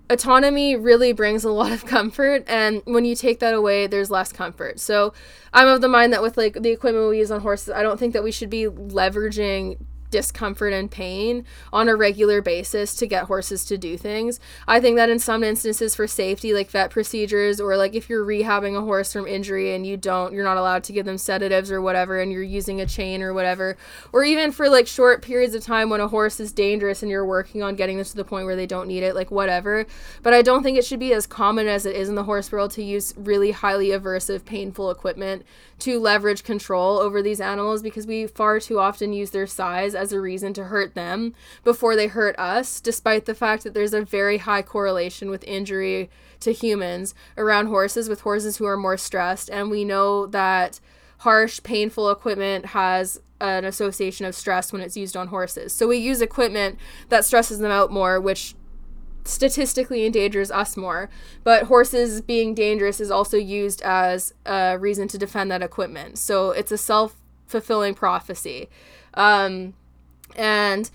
[0.09, 4.33] autonomy really brings a lot of comfort and when you take that away there's less
[4.33, 4.79] comfort.
[4.81, 5.13] So
[5.53, 7.99] i'm of the mind that with like the equipment we use on horses i don't
[7.99, 9.79] think that we should be leveraging
[10.11, 14.41] discomfort and pain on a regular basis to get horses to do things.
[14.67, 18.25] I think that in some instances for safety like vet procedures or like if you're
[18.25, 21.71] rehabbing a horse from injury and you don't you're not allowed to give them sedatives
[21.71, 23.77] or whatever and you're using a chain or whatever
[24.13, 27.27] or even for like short periods of time when a horse is dangerous and you're
[27.27, 29.87] working on getting them to the point where they don't need it like whatever.
[30.23, 32.51] But I don't think it should be as common as it is in the horse
[32.51, 35.45] world to use really highly aversive painful equipment
[35.79, 40.13] to leverage control over these animals because we far too often use their size as
[40.13, 44.05] a reason to hurt them before they hurt us, despite the fact that there's a
[44.05, 46.11] very high correlation with injury
[46.41, 49.51] to humans around horses, with horses who are more stressed.
[49.51, 50.81] And we know that
[51.19, 55.75] harsh, painful equipment has an association of stress when it's used on horses.
[55.75, 56.79] So we use equipment
[57.11, 58.55] that stresses them out more, which
[59.27, 61.11] statistically endangers us more.
[61.45, 66.19] But horses being dangerous is also used as a reason to defend that equipment.
[66.19, 67.17] So it's a self
[67.47, 68.69] fulfilling prophecy.
[69.15, 69.75] Um,
[70.35, 70.91] and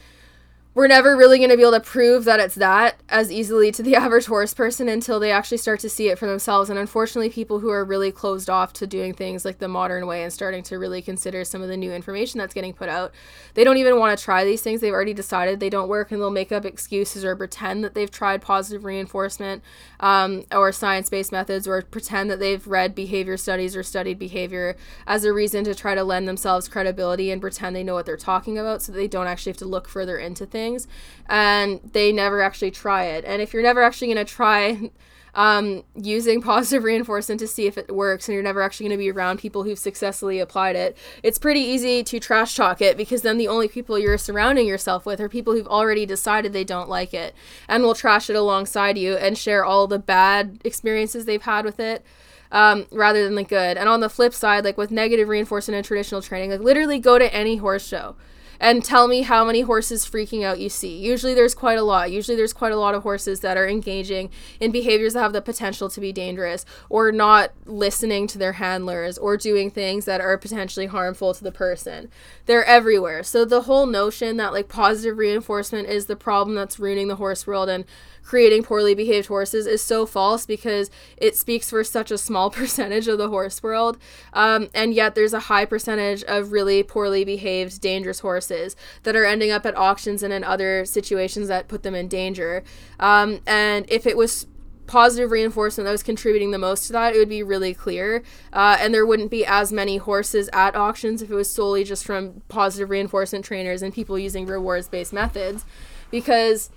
[0.73, 3.83] we're never really going to be able to prove that it's that as easily to
[3.83, 6.69] the average horse person until they actually start to see it for themselves.
[6.69, 10.23] And unfortunately, people who are really closed off to doing things like the modern way
[10.23, 13.11] and starting to really consider some of the new information that's getting put out,
[13.53, 14.79] they don't even want to try these things.
[14.79, 18.09] They've already decided they don't work and they'll make up excuses or pretend that they've
[18.09, 19.61] tried positive reinforcement
[19.99, 24.77] um, or science based methods or pretend that they've read behavior studies or studied behavior
[25.05, 28.15] as a reason to try to lend themselves credibility and pretend they know what they're
[28.15, 30.87] talking about so that they don't actually have to look further into things things
[31.27, 33.25] and they never actually try it.
[33.25, 34.91] And if you're never actually going to try
[35.33, 39.03] um, using positive reinforcement to see if it works and you're never actually going to
[39.03, 43.21] be around people who've successfully applied it, it's pretty easy to trash talk it because
[43.21, 46.89] then the only people you're surrounding yourself with are people who've already decided they don't
[46.89, 47.33] like it
[47.67, 51.79] and will trash it alongside you and share all the bad experiences they've had with
[51.79, 52.05] it.
[52.53, 53.77] Um, rather than the good.
[53.77, 57.17] And on the flip side, like with negative reinforcement and traditional training, like literally go
[57.17, 58.17] to any horse show
[58.61, 60.95] and tell me how many horses freaking out you see.
[60.95, 62.11] Usually there's quite a lot.
[62.11, 65.41] Usually there's quite a lot of horses that are engaging in behaviors that have the
[65.41, 70.37] potential to be dangerous or not listening to their handlers or doing things that are
[70.37, 72.11] potentially harmful to the person.
[72.45, 73.23] They're everywhere.
[73.23, 77.47] So the whole notion that like positive reinforcement is the problem that's ruining the horse
[77.47, 77.83] world and
[78.23, 83.07] creating poorly behaved horses is so false because it speaks for such a small percentage
[83.07, 83.97] of the horse world.
[84.33, 89.25] Um, and yet there's a high percentage of really poorly behaved, dangerous horses that are
[89.25, 92.63] ending up at auctions and in other situations that put them in danger.
[92.99, 94.47] Um, and if it was
[94.87, 98.23] positive reinforcement that was contributing the most to that, it would be really clear.
[98.51, 102.03] Uh, and there wouldn't be as many horses at auctions if it was solely just
[102.03, 105.65] from positive reinforcement trainers and people using rewards based methods.
[106.09, 106.71] Because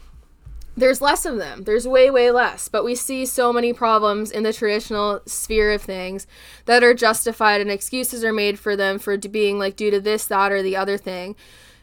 [0.76, 1.64] there's less of them.
[1.64, 2.68] There's way, way less.
[2.68, 6.26] But we see so many problems in the traditional sphere of things
[6.66, 10.26] that are justified and excuses are made for them for being like due to this,
[10.26, 11.36] that, or the other thing.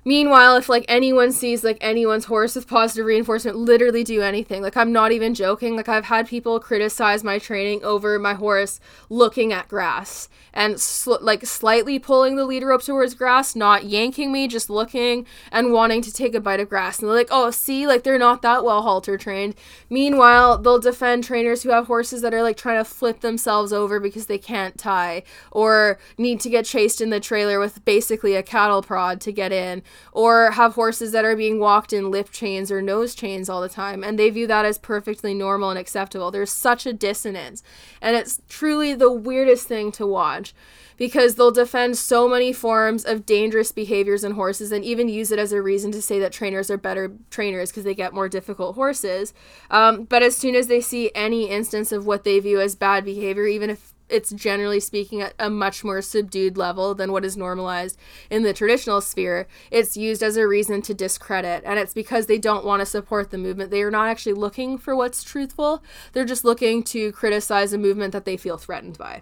[0.03, 4.75] Meanwhile, if like anyone sees like anyone's horse with positive reinforcement literally do anything, like
[4.75, 8.79] I'm not even joking, like I've had people criticize my training over my horse
[9.09, 14.31] looking at grass and sl- like slightly pulling the leader rope towards grass, not yanking
[14.31, 16.99] me, just looking and wanting to take a bite of grass.
[16.99, 19.55] And they're like, oh, see, like they're not that well halter trained.
[19.89, 23.99] Meanwhile, they'll defend trainers who have horses that are like trying to flip themselves over
[23.99, 28.43] because they can't tie or need to get chased in the trailer with basically a
[28.43, 32.71] cattle prod to get in or have horses that are being walked in lip chains
[32.71, 36.31] or nose chains all the time and they view that as perfectly normal and acceptable
[36.31, 37.63] there's such a dissonance
[38.01, 40.53] and it's truly the weirdest thing to watch
[41.01, 45.39] because they'll defend so many forms of dangerous behaviors in horses and even use it
[45.39, 48.75] as a reason to say that trainers are better trainers because they get more difficult
[48.75, 49.33] horses.
[49.71, 53.03] Um, but as soon as they see any instance of what they view as bad
[53.03, 57.37] behavior, even if it's generally speaking at a much more subdued level than what is
[57.37, 57.97] normalized
[58.29, 59.47] in the traditional sphere.
[59.71, 63.31] It's used as a reason to discredit, and it's because they don't want to support
[63.31, 63.71] the movement.
[63.71, 65.83] They are not actually looking for what's truthful,
[66.13, 69.21] they're just looking to criticize a movement that they feel threatened by.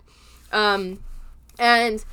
[0.52, 1.04] Um,
[1.58, 2.04] and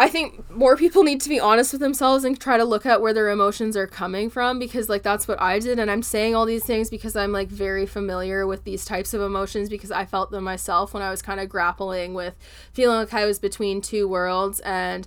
[0.00, 3.02] I think more people need to be honest with themselves and try to look at
[3.02, 5.78] where their emotions are coming from because like that's what I did.
[5.78, 9.20] And I'm saying all these things because I'm like very familiar with these types of
[9.20, 12.34] emotions because I felt them myself when I was kind of grappling with
[12.72, 14.60] feeling like I was between two worlds.
[14.60, 15.06] And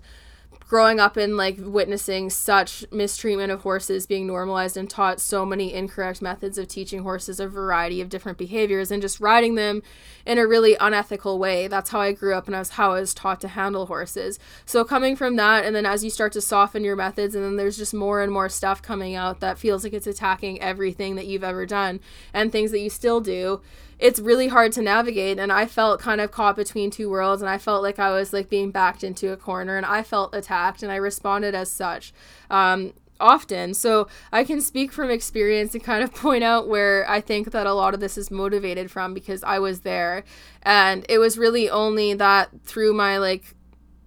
[0.73, 5.71] growing up and like witnessing such mistreatment of horses being normalized and taught so many
[5.71, 9.83] incorrect methods of teaching horses a variety of different behaviors and just riding them
[10.25, 11.67] in a really unethical way.
[11.67, 14.39] That's how I grew up and that's how I was taught to handle horses.
[14.65, 17.55] So coming from that and then as you start to soften your methods and then
[17.55, 21.27] there's just more and more stuff coming out that feels like it's attacking everything that
[21.27, 21.99] you've ever done
[22.33, 23.61] and things that you still do
[24.03, 27.49] it's really hard to navigate and i felt kind of caught between two worlds and
[27.49, 30.83] i felt like i was like being backed into a corner and i felt attacked
[30.83, 32.13] and i responded as such
[32.51, 33.73] um, often.
[33.73, 37.65] So i can speak from experience and kind of point out where i think that
[37.65, 40.23] a lot of this is motivated from because i was there.
[40.61, 43.55] And it was really only that through my like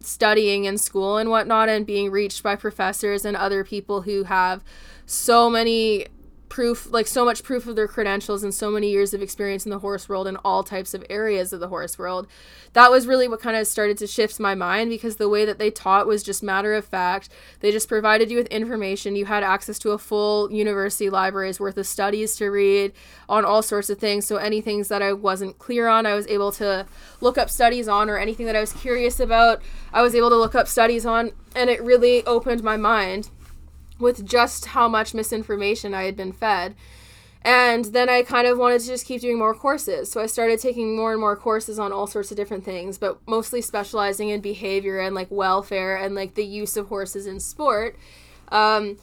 [0.01, 4.63] studying in school and whatnot and being reached by professors and other people who have
[5.07, 6.07] so many
[6.57, 9.71] proof like so much proof of their credentials and so many years of experience in
[9.71, 12.27] the horse world and all types of areas of the horse world.
[12.73, 15.59] That was really what kind of started to shift my mind because the way that
[15.59, 17.29] they taught was just matter of fact.
[17.61, 19.17] They just provided you with information.
[19.17, 22.95] You had access to a full university library's worth of studies to read
[23.29, 24.25] on all sorts of things.
[24.25, 26.87] So any things that i wasn't clear on i was able to
[27.21, 29.61] look up studies on or anything that i was curious about
[29.93, 33.31] i was able to look up studies on and it really opened my mind
[33.99, 36.75] with just how much misinformation I had been fed.
[37.43, 40.11] And then I kind of wanted to just keep doing more courses.
[40.11, 43.21] So I started taking more and more courses on all sorts of different things, but
[43.29, 47.97] mostly specializing in behavior and like welfare and like the use of horses in sport.
[48.49, 48.99] Um,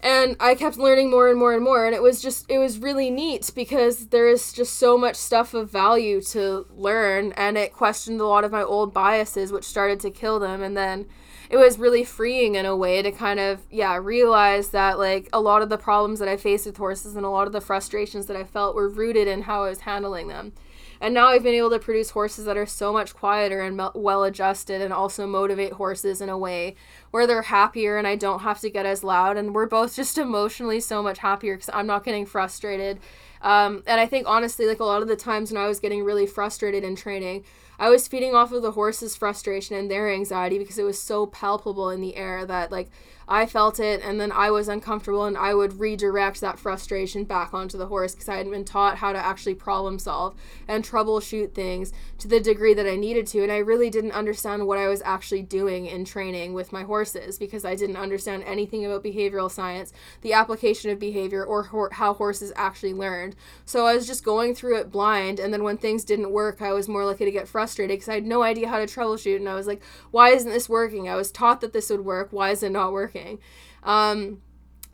[0.00, 1.86] and I kept learning more and more and more.
[1.86, 5.54] And it was just, it was really neat because there is just so much stuff
[5.54, 7.32] of value to learn.
[7.36, 10.60] And it questioned a lot of my old biases, which started to kill them.
[10.60, 11.06] And then
[11.50, 15.40] it was really freeing in a way to kind of yeah realize that like a
[15.40, 18.26] lot of the problems that i faced with horses and a lot of the frustrations
[18.26, 20.52] that i felt were rooted in how i was handling them.
[20.98, 24.24] And now i've been able to produce horses that are so much quieter and well
[24.24, 26.74] adjusted and also motivate horses in a way
[27.10, 29.36] where they're happier and i don't have to get as loud.
[29.36, 32.98] And we're both just emotionally so much happier because i'm not getting frustrated.
[33.42, 36.02] Um, and i think honestly like a lot of the times when i was getting
[36.02, 37.44] really frustrated in training
[37.78, 41.26] I was feeding off of the horse's frustration and their anxiety because it was so
[41.26, 42.90] palpable in the air that like
[43.28, 47.52] I felt it and then I was uncomfortable and I would redirect that frustration back
[47.52, 50.36] onto the horse because I hadn't been taught how to actually problem solve
[50.68, 53.42] and troubleshoot things to the degree that I needed to.
[53.42, 57.36] And I really didn't understand what I was actually doing in training with my horses
[57.36, 62.14] because I didn't understand anything about behavioral science, the application of behavior, or ho- how
[62.14, 63.34] horses actually learned.
[63.64, 65.40] So I was just going through it blind.
[65.40, 68.14] And then when things didn't work, I was more likely to get frustrated because I
[68.14, 69.36] had no idea how to troubleshoot.
[69.36, 71.08] And I was like, why isn't this working?
[71.08, 72.28] I was taught that this would work.
[72.30, 73.15] Why is it not working?
[73.16, 73.38] Working.
[73.82, 74.42] Um,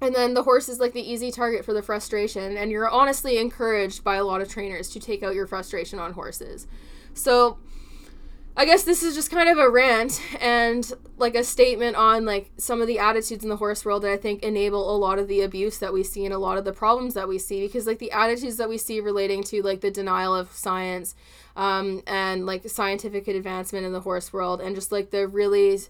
[0.00, 3.38] and then the horse is like the easy target for the frustration, and you're honestly
[3.38, 6.66] encouraged by a lot of trainers to take out your frustration on horses.
[7.14, 7.58] So,
[8.54, 12.50] I guess this is just kind of a rant and like a statement on like
[12.58, 15.26] some of the attitudes in the horse world that I think enable a lot of
[15.26, 17.86] the abuse that we see and a lot of the problems that we see because
[17.86, 21.14] like the attitudes that we see relating to like the denial of science
[21.56, 25.80] um, and like scientific advancement in the horse world and just like the really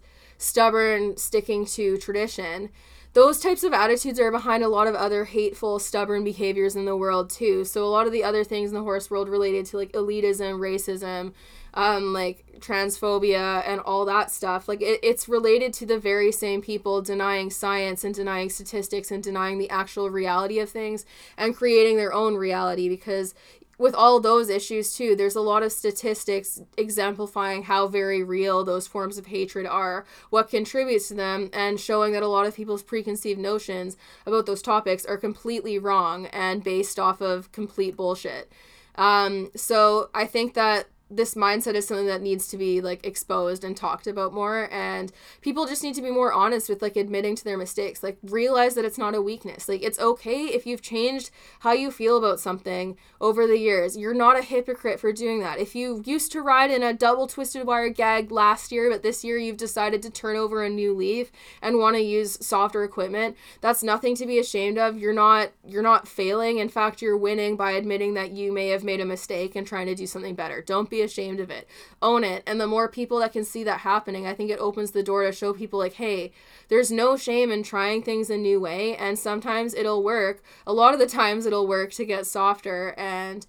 [0.42, 2.70] stubborn sticking to tradition.
[3.14, 6.96] Those types of attitudes are behind a lot of other hateful stubborn behaviors in the
[6.96, 7.64] world too.
[7.64, 10.58] So a lot of the other things in the horse world related to like elitism
[10.58, 11.32] racism
[11.74, 14.68] um, like transphobia and all that stuff.
[14.68, 19.22] Like it, it's related to the very same people denying science and denying statistics and
[19.22, 21.04] denying the actual reality of things
[21.36, 23.34] and creating their own reality because
[23.82, 28.86] with all those issues too there's a lot of statistics exemplifying how very real those
[28.86, 32.82] forms of hatred are what contributes to them and showing that a lot of people's
[32.82, 38.50] preconceived notions about those topics are completely wrong and based off of complete bullshit.
[38.94, 40.86] Um, so i think that
[41.16, 45.12] this mindset is something that needs to be like exposed and talked about more and
[45.40, 48.02] people just need to be more honest with like admitting to their mistakes.
[48.02, 49.68] Like realize that it's not a weakness.
[49.68, 53.96] Like it's okay if you've changed how you feel about something over the years.
[53.96, 55.58] You're not a hypocrite for doing that.
[55.58, 59.22] If you used to ride in a double twisted wire gag last year but this
[59.22, 63.36] year you've decided to turn over a new leaf and want to use softer equipment
[63.60, 64.96] that's nothing to be ashamed of.
[64.96, 66.58] You're not you're not failing.
[66.58, 69.86] In fact you're winning by admitting that you may have made a mistake and trying
[69.86, 70.62] to do something better.
[70.62, 71.68] Don't be ashamed of it.
[72.00, 72.42] Own it.
[72.46, 75.24] And the more people that can see that happening, I think it opens the door
[75.24, 76.32] to show people like, hey,
[76.68, 78.96] there's no shame in trying things a new way.
[78.96, 80.42] And sometimes it'll work.
[80.66, 83.46] A lot of the times it'll work to get softer and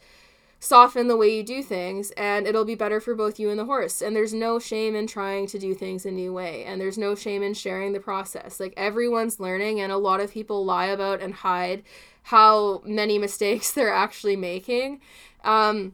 [0.64, 3.66] soften the way you do things and it'll be better for both you and the
[3.66, 6.98] horse and there's no shame in trying to do things a new way and there's
[6.98, 10.86] no shame in sharing the process like everyone's learning and a lot of people lie
[10.86, 11.84] about and hide
[12.24, 15.02] how many mistakes they're actually making
[15.44, 15.92] um,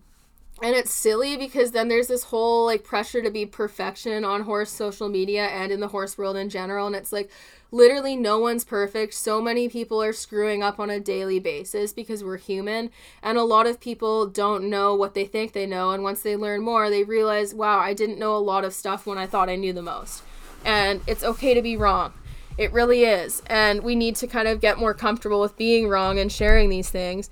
[0.62, 4.72] and it's silly because then there's this whole like pressure to be perfection on horse
[4.72, 7.30] social media and in the horse world in general and it's like
[7.72, 9.14] literally no one's perfect.
[9.14, 12.90] So many people are screwing up on a daily basis because we're human.
[13.22, 15.92] And a lot of people don't know what they think they know.
[15.92, 19.06] And once they learn more, they realize, wow, I didn't know a lot of stuff
[19.06, 20.24] when I thought I knew the most.
[20.66, 22.14] And it's okay to be wrong.
[22.58, 23.42] It really is.
[23.48, 26.90] And we need to kind of get more comfortable with being wrong and sharing these
[26.90, 27.30] things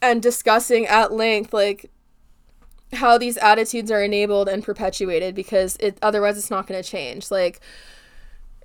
[0.00, 1.90] and discussing at length, like,
[2.92, 7.30] how these attitudes are enabled and perpetuated because it otherwise it's not going to change.
[7.30, 7.60] Like,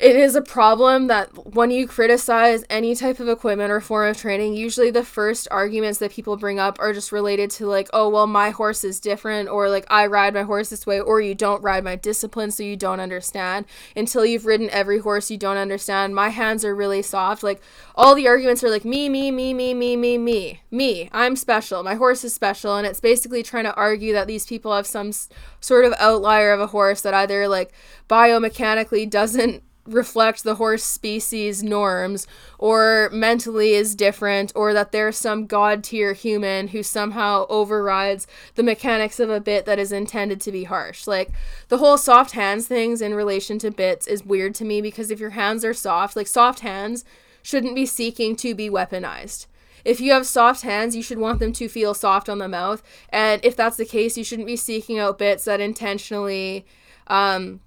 [0.04, 4.18] it is a problem that when you criticize any type of equipment or form of
[4.18, 8.10] training, usually the first arguments that people bring up are just related to, like, oh,
[8.10, 11.34] well, my horse is different, or like, I ride my horse this way, or you
[11.34, 13.66] don't ride my discipline, so you don't understand.
[13.96, 16.14] Until you've ridden every horse, you don't understand.
[16.14, 17.42] My hands are really soft.
[17.42, 17.62] Like,
[17.96, 21.10] all the arguments are like, me, me, me, me, me, me, me, me.
[21.14, 21.82] I'm special.
[21.82, 22.76] My horse is special.
[22.76, 25.14] And it's basically trying to argue that these people have some
[25.62, 27.72] sort of outlier of a horse that either, like,
[28.10, 32.26] biomechanically doesn't reflect the horse species norms
[32.58, 38.26] or mentally is different or that there's some god tier human who somehow overrides
[38.56, 41.32] the mechanics of a bit that is intended to be harsh like
[41.68, 45.20] the whole soft hands things in relation to bits is weird to me because if
[45.20, 47.04] your hands are soft like soft hands
[47.42, 49.48] shouldn't be seeking to be weaponized
[49.86, 52.82] if you have soft hands, you should want them to feel soft on the mouth.
[53.10, 56.66] And if that's the case, you shouldn't be seeking out bits that intentionally
[57.08, 57.60] um,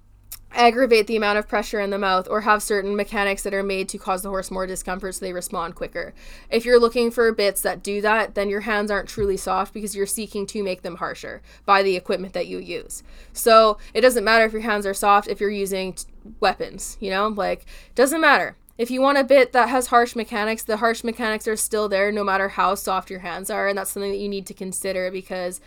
[0.51, 3.89] aggravate the amount of pressure in the mouth or have certain mechanics that are made
[3.89, 6.13] to cause the horse more discomfort so they respond quicker.
[6.49, 9.95] If you're looking for bits that do that, then your hands aren't truly soft because
[9.95, 13.03] you're seeking to make them harsher by the equipment that you use.
[13.33, 16.05] So it doesn't matter if your hands are soft if you're using t-
[16.39, 18.55] weapons, you know, like doesn't matter.
[18.77, 22.11] If you want a bit that has harsh mechanics, the harsh mechanics are still there
[22.11, 25.09] no matter how soft your hands are, and that's something that you need to consider
[25.09, 25.59] because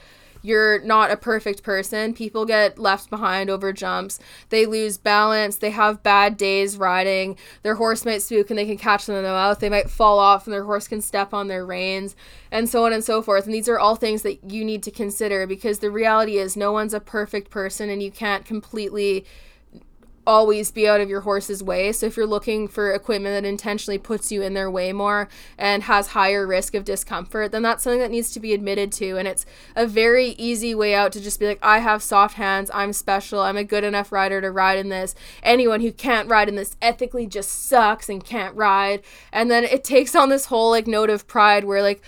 [0.42, 2.14] you're not a perfect person.
[2.14, 4.18] People get left behind over jumps.
[4.48, 5.56] They lose balance.
[5.56, 7.36] They have bad days riding.
[7.62, 9.60] Their horse might spook and they can catch them in the mouth.
[9.60, 12.16] They might fall off and their horse can step on their reins
[12.50, 13.44] and so on and so forth.
[13.44, 16.72] And these are all things that you need to consider because the reality is no
[16.72, 19.24] one's a perfect person and you can't completely
[20.26, 21.92] always be out of your horse's way.
[21.92, 25.84] So if you're looking for equipment that intentionally puts you in their way more and
[25.84, 29.16] has higher risk of discomfort, then that's something that needs to be admitted to.
[29.16, 32.70] And it's a very easy way out to just be like, I have soft hands,
[32.74, 35.14] I'm special, I'm a good enough rider to ride in this.
[35.42, 39.02] Anyone who can't ride in this ethically just sucks and can't ride.
[39.32, 42.02] And then it takes on this whole like note of pride where like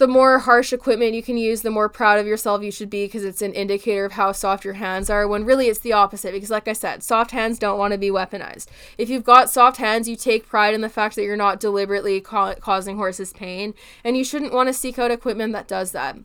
[0.00, 3.04] the more harsh equipment you can use, the more proud of yourself you should be
[3.04, 5.28] because it's an indicator of how soft your hands are.
[5.28, 8.08] When really it's the opposite because, like I said, soft hands don't want to be
[8.08, 8.68] weaponized.
[8.96, 12.18] If you've got soft hands, you take pride in the fact that you're not deliberately
[12.22, 16.16] ca- causing horses pain, and you shouldn't want to seek out equipment that does that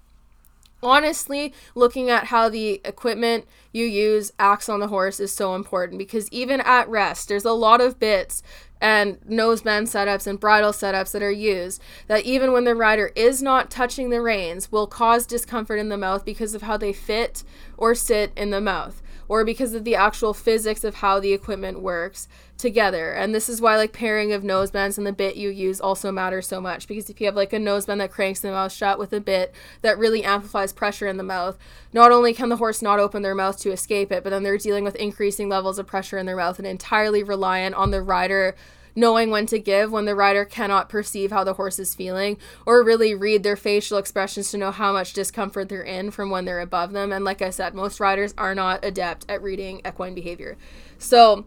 [0.86, 5.98] honestly, looking at how the equipment you use acts on the horse is so important
[5.98, 8.42] because even at rest, there's a lot of bits
[8.82, 13.42] and noseband setups and bridle setups that are used that even when the rider is
[13.42, 17.44] not touching the reins will cause discomfort in the mouth because of how they fit
[17.78, 21.82] or sit in the mouth or because of the actual physics of how the equipment
[21.82, 23.12] works together.
[23.12, 26.48] And this is why like pairing of nosebands and the bit you use also matters
[26.48, 29.12] so much because if you have like a noseband that cranks the mouth shut with
[29.12, 31.58] a bit that really amplifies pressure in the mouth,
[31.92, 34.58] not only can the horse not open their mouth to escape it, but then they're
[34.58, 38.56] dealing with increasing levels of pressure in their mouth and entirely reliant on the rider
[38.96, 42.84] knowing when to give when the rider cannot perceive how the horse is feeling or
[42.84, 46.60] really read their facial expressions to know how much discomfort they're in from when they're
[46.60, 47.12] above them.
[47.12, 50.58] And like I said, most riders are not adept at reading equine behavior.
[50.98, 51.46] So,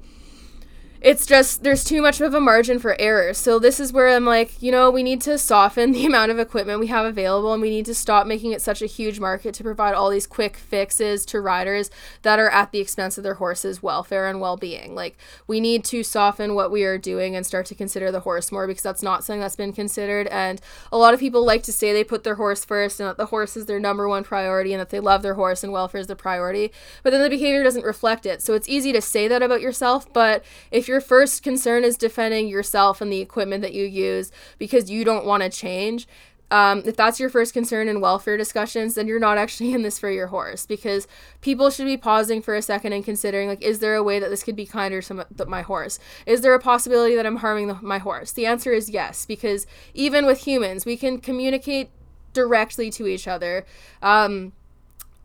[1.00, 3.32] it's just there's too much of a margin for error.
[3.32, 6.38] So this is where I'm like, you know, we need to soften the amount of
[6.38, 9.54] equipment we have available and we need to stop making it such a huge market
[9.54, 11.90] to provide all these quick fixes to riders
[12.22, 14.94] that are at the expense of their horses' welfare and well-being.
[14.94, 18.50] Like we need to soften what we are doing and start to consider the horse
[18.50, 21.72] more because that's not something that's been considered and a lot of people like to
[21.72, 24.72] say they put their horse first and that the horse is their number one priority
[24.72, 26.72] and that they love their horse and welfare is the priority,
[27.02, 28.42] but then the behavior doesn't reflect it.
[28.42, 32.48] So it's easy to say that about yourself, but if your first concern is defending
[32.48, 36.08] yourself and the equipment that you use because you don't want to change,
[36.50, 39.98] um, if that's your first concern in welfare discussions, then you're not actually in this
[39.98, 41.06] for your horse because
[41.40, 44.30] people should be pausing for a second and considering like, is there a way that
[44.30, 45.98] this could be kinder to my horse?
[46.24, 48.32] Is there a possibility that I'm harming the, my horse?
[48.32, 51.90] The answer is yes, because even with humans, we can communicate
[52.32, 53.66] directly to each other.
[54.00, 54.52] Um,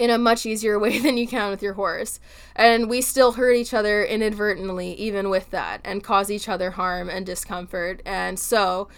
[0.03, 2.19] in a much easier way than you can with your horse.
[2.57, 7.09] And we still hurt each other inadvertently, even with that, and cause each other harm
[7.09, 8.01] and discomfort.
[8.05, 8.89] And so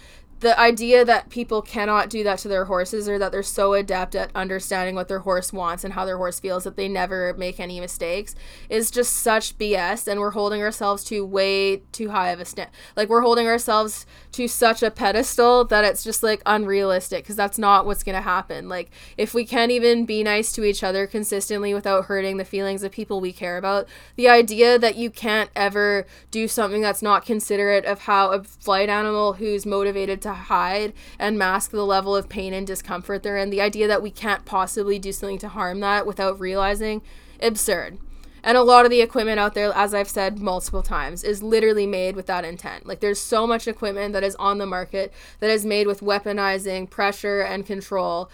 [0.46, 4.14] the idea that people cannot do that to their horses or that they're so adept
[4.14, 7.60] at understanding what their horse wants and how their horse feels that they never make
[7.60, 8.36] any mistakes
[8.70, 12.70] is just such BS and we're holding ourselves to way too high of a stand
[12.96, 17.58] like we're holding ourselves to such a pedestal that it's just like unrealistic because that's
[17.58, 18.68] not what's going to happen.
[18.68, 22.84] Like if we can't even be nice to each other consistently without hurting the feelings
[22.84, 27.26] of people we care about the idea that you can't ever do something that's not
[27.26, 32.30] considerate of how a flight animal who's motivated to hide and mask the level of
[32.30, 33.50] pain and discomfort they're in.
[33.50, 37.02] The idea that we can't possibly do something to harm that without realizing,
[37.42, 37.98] absurd.
[38.46, 41.88] And a lot of the equipment out there, as I've said multiple times, is literally
[41.88, 42.86] made with that intent.
[42.86, 46.88] Like there's so much equipment that is on the market that is made with weaponizing
[46.88, 48.30] pressure and control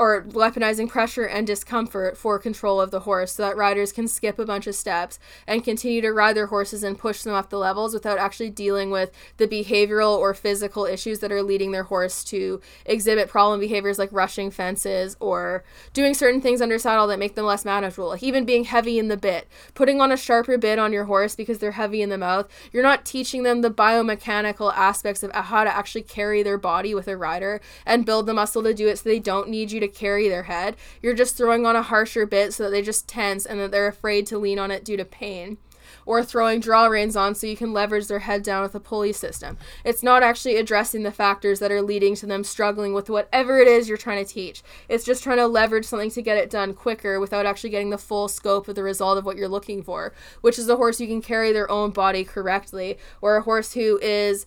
[0.00, 4.38] or weaponizing pressure and discomfort for control of the horse so that riders can skip
[4.38, 7.58] a bunch of steps and continue to ride their horses and push them off the
[7.58, 12.24] levels without actually dealing with the behavioral or physical issues that are leading their horse
[12.24, 17.34] to exhibit problem behaviors like rushing fences or doing certain things under saddle that make
[17.34, 18.08] them less manageable.
[18.08, 19.46] Like even being heavy in the bit.
[19.74, 22.82] Putting on a sharper bit on your horse because they're heavy in the mouth you're
[22.82, 27.16] not teaching them the biomechanical aspects of how to actually carry their body with a
[27.16, 30.28] rider and build the muscle to do it so they don't need you to carry
[30.28, 30.76] their head.
[31.02, 33.88] You're just throwing on a harsher bit so that they just tense and that they're
[33.88, 35.58] afraid to lean on it due to pain.
[36.06, 39.12] Or throwing draw reins on so you can leverage their head down with a pulley
[39.12, 39.58] system.
[39.84, 43.68] It's not actually addressing the factors that are leading to them struggling with whatever it
[43.68, 44.62] is you're trying to teach.
[44.88, 47.98] It's just trying to leverage something to get it done quicker without actually getting the
[47.98, 51.06] full scope of the result of what you're looking for, which is a horse who
[51.06, 54.46] can carry their own body correctly, or a horse who is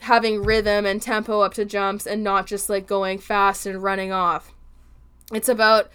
[0.00, 4.12] having rhythm and tempo up to jumps and not just like going fast and running
[4.12, 4.52] off.
[5.32, 5.90] It's about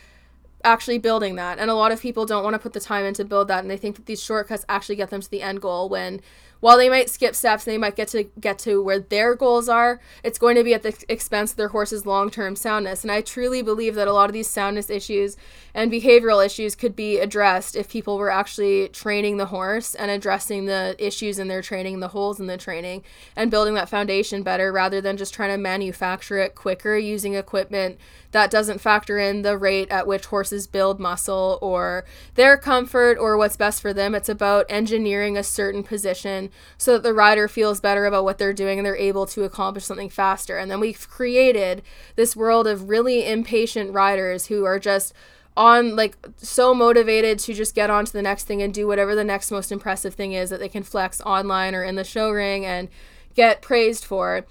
[0.63, 1.59] actually building that.
[1.59, 3.59] And a lot of people don't want to put the time in to build that
[3.59, 6.21] and they think that these shortcuts actually get them to the end goal when
[6.61, 9.99] while they might skip steps they might get to get to where their goals are
[10.23, 13.61] it's going to be at the expense of their horse's long-term soundness and i truly
[13.61, 15.35] believe that a lot of these soundness issues
[15.73, 20.65] and behavioral issues could be addressed if people were actually training the horse and addressing
[20.65, 23.03] the issues in their training the holes in the training
[23.35, 27.97] and building that foundation better rather than just trying to manufacture it quicker using equipment
[28.31, 32.05] that doesn't factor in the rate at which horses build muscle or
[32.35, 34.15] their comfort or what's best for them.
[34.15, 38.53] It's about engineering a certain position so that the rider feels better about what they're
[38.53, 40.57] doing and they're able to accomplish something faster.
[40.57, 41.81] And then we've created
[42.15, 45.13] this world of really impatient riders who are just
[45.57, 49.15] on like so motivated to just get on to the next thing and do whatever
[49.15, 52.29] the next most impressive thing is that they can flex online or in the show
[52.31, 52.87] ring and
[53.35, 54.45] get praised for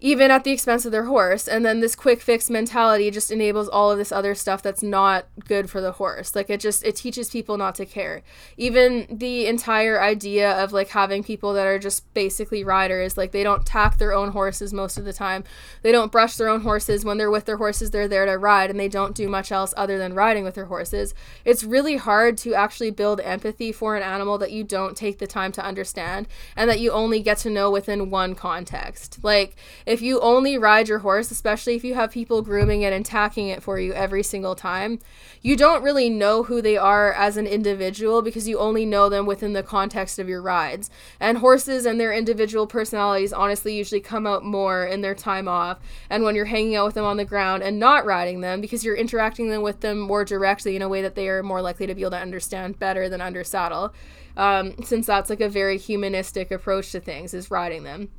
[0.00, 1.48] even at the expense of their horse.
[1.48, 5.26] And then this quick fix mentality just enables all of this other stuff that's not
[5.46, 6.36] good for the horse.
[6.36, 8.22] Like it just it teaches people not to care.
[8.56, 13.42] Even the entire idea of like having people that are just basically riders, like they
[13.42, 15.42] don't tack their own horses most of the time.
[15.82, 18.70] They don't brush their own horses when they're with their horses, they're there to ride
[18.70, 21.12] and they don't do much else other than riding with their horses.
[21.44, 25.26] It's really hard to actually build empathy for an animal that you don't take the
[25.26, 29.18] time to understand and that you only get to know within one context.
[29.22, 29.56] Like
[29.88, 33.48] if you only ride your horse, especially if you have people grooming it and tacking
[33.48, 34.98] it for you every single time,
[35.40, 39.24] you don't really know who they are as an individual because you only know them
[39.24, 40.90] within the context of your rides.
[41.18, 45.78] And horses and their individual personalities honestly usually come out more in their time off
[46.10, 48.84] and when you're hanging out with them on the ground and not riding them because
[48.84, 51.86] you're interacting them with them more directly in a way that they are more likely
[51.86, 53.94] to be able to understand better than under saddle.
[54.36, 58.10] Um, since that's like a very humanistic approach to things is riding them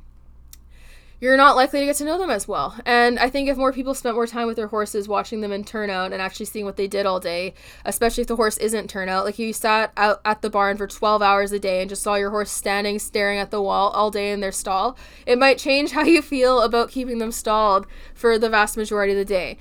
[1.20, 2.74] you're not likely to get to know them as well.
[2.86, 5.64] And I think if more people spent more time with their horses, watching them in
[5.64, 7.54] turnout and actually seeing what they did all day,
[7.84, 11.20] especially if the horse isn't turnout, like you sat out at the barn for 12
[11.20, 14.32] hours a day and just saw your horse standing, staring at the wall all day
[14.32, 14.96] in their stall,
[15.26, 19.18] it might change how you feel about keeping them stalled for the vast majority of
[19.18, 19.58] the day.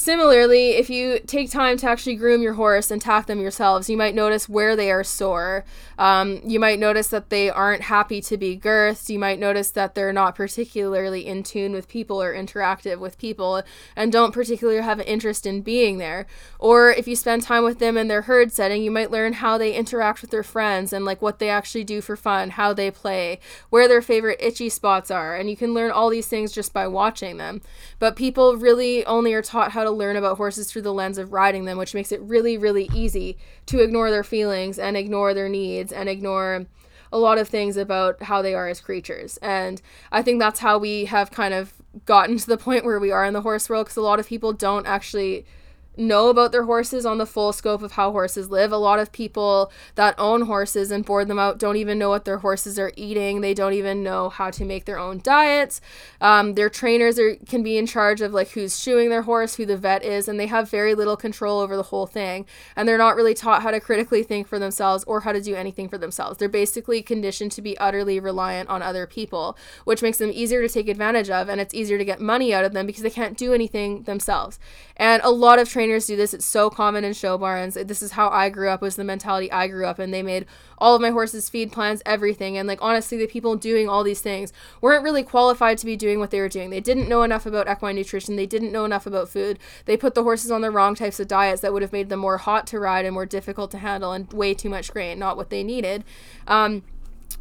[0.00, 3.98] Similarly, if you take time to actually groom your horse and tack them yourselves, you
[3.98, 5.62] might notice where they are sore.
[5.98, 9.10] Um, you might notice that they aren't happy to be girthed.
[9.10, 13.62] You might notice that they're not particularly in tune with people or interactive with people
[13.94, 16.26] and don't particularly have an interest in being there.
[16.58, 19.58] Or if you spend time with them in their herd setting, you might learn how
[19.58, 22.90] they interact with their friends and like what they actually do for fun, how they
[22.90, 23.38] play,
[23.68, 25.36] where their favorite itchy spots are.
[25.36, 27.60] And you can learn all these things just by watching them.
[27.98, 31.32] But people really only are taught how to learn about horses through the lens of
[31.32, 35.48] riding them, which makes it really, really easy to ignore their feelings and ignore their
[35.48, 36.66] needs and ignore
[37.12, 39.36] a lot of things about how they are as creatures.
[39.38, 39.82] And
[40.12, 41.74] I think that's how we have kind of
[42.04, 44.28] gotten to the point where we are in the horse world because a lot of
[44.28, 45.44] people don't actually
[45.96, 48.72] know about their horses on the full scope of how horses live.
[48.72, 52.24] A lot of people that own horses and board them out don't even know what
[52.24, 53.40] their horses are eating.
[53.40, 55.80] They don't even know how to make their own diets.
[56.20, 59.66] Um, their trainers are can be in charge of like who's shoeing their horse, who
[59.66, 62.46] the vet is, and they have very little control over the whole thing.
[62.76, 65.54] And they're not really taught how to critically think for themselves or how to do
[65.54, 66.38] anything for themselves.
[66.38, 70.68] They're basically conditioned to be utterly reliant on other people, which makes them easier to
[70.72, 73.36] take advantage of, and it's easier to get money out of them because they can't
[73.36, 74.58] do anything themselves.
[74.96, 76.34] And a lot of trainers do this.
[76.34, 77.74] It's so common in show barns.
[77.74, 80.10] This is how I grew up, was the mentality I grew up in.
[80.10, 80.46] They made
[80.78, 82.56] all of my horses feed plans, everything.
[82.56, 86.18] And like honestly, the people doing all these things weren't really qualified to be doing
[86.18, 86.70] what they were doing.
[86.70, 88.36] They didn't know enough about equine nutrition.
[88.36, 89.58] They didn't know enough about food.
[89.84, 92.20] They put the horses on the wrong types of diets that would have made them
[92.20, 95.36] more hot to ride and more difficult to handle and way too much grain, not
[95.36, 96.04] what they needed.
[96.46, 96.82] Um,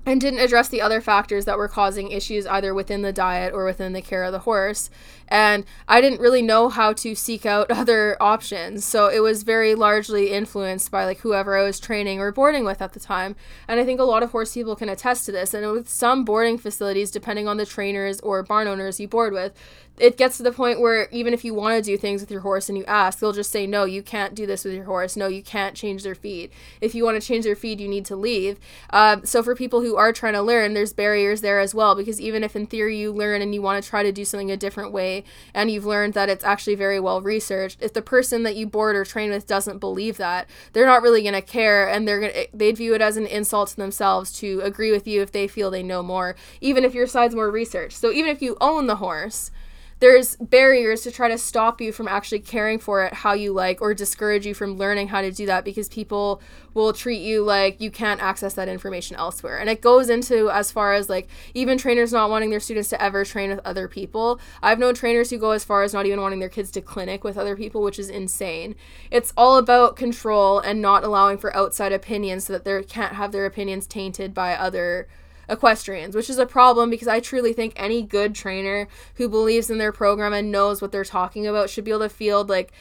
[0.05, 3.65] and didn't address the other factors that were causing issues either within the diet or
[3.65, 4.89] within the care of the horse.
[5.29, 8.83] And I didn't really know how to seek out other options.
[8.83, 12.81] So it was very largely influenced by like whoever I was training or boarding with
[12.81, 13.35] at the time.
[13.67, 15.53] And I think a lot of horse people can attest to this.
[15.53, 19.53] And with some boarding facilities, depending on the trainers or barn owners you board with,
[19.99, 22.41] it gets to the point where even if you want to do things with your
[22.41, 25.17] horse and you ask, they'll just say, no, you can't do this with your horse.
[25.17, 26.51] No, you can't change their feed.
[26.79, 28.59] If you want to change their feed, you need to leave.
[28.91, 32.21] Um, so for people who are trying to learn, there's barriers there as well, because
[32.21, 34.57] even if in theory you learn and you want to try to do something a
[34.57, 35.18] different way,
[35.53, 38.95] and you've learned that it's actually very well researched, if the person that you board
[38.95, 42.45] or train with doesn't believe that, they're not really going to care, and they're gonna
[42.53, 45.71] they'd view it as an insult to themselves to agree with you if they feel
[45.71, 47.97] they know more, even if your side's more researched.
[47.97, 49.51] So even if you own the horse,
[49.99, 53.81] there's barriers to try to stop you from actually caring for it how you like
[53.81, 56.41] or discourage you from learning how to do that because people
[56.73, 59.57] will treat you like you can't access that information elsewhere.
[59.57, 63.01] And it goes into as far as like even trainers not wanting their students to
[63.01, 64.39] ever train with other people.
[64.61, 67.23] I've known trainers who go as far as not even wanting their kids to clinic
[67.23, 68.75] with other people, which is insane.
[69.11, 73.31] It's all about control and not allowing for outside opinions so that they can't have
[73.31, 75.07] their opinions tainted by other
[75.49, 79.77] equestrians, which is a problem because I truly think any good trainer who believes in
[79.77, 82.71] their program and knows what they're talking about should be able to field like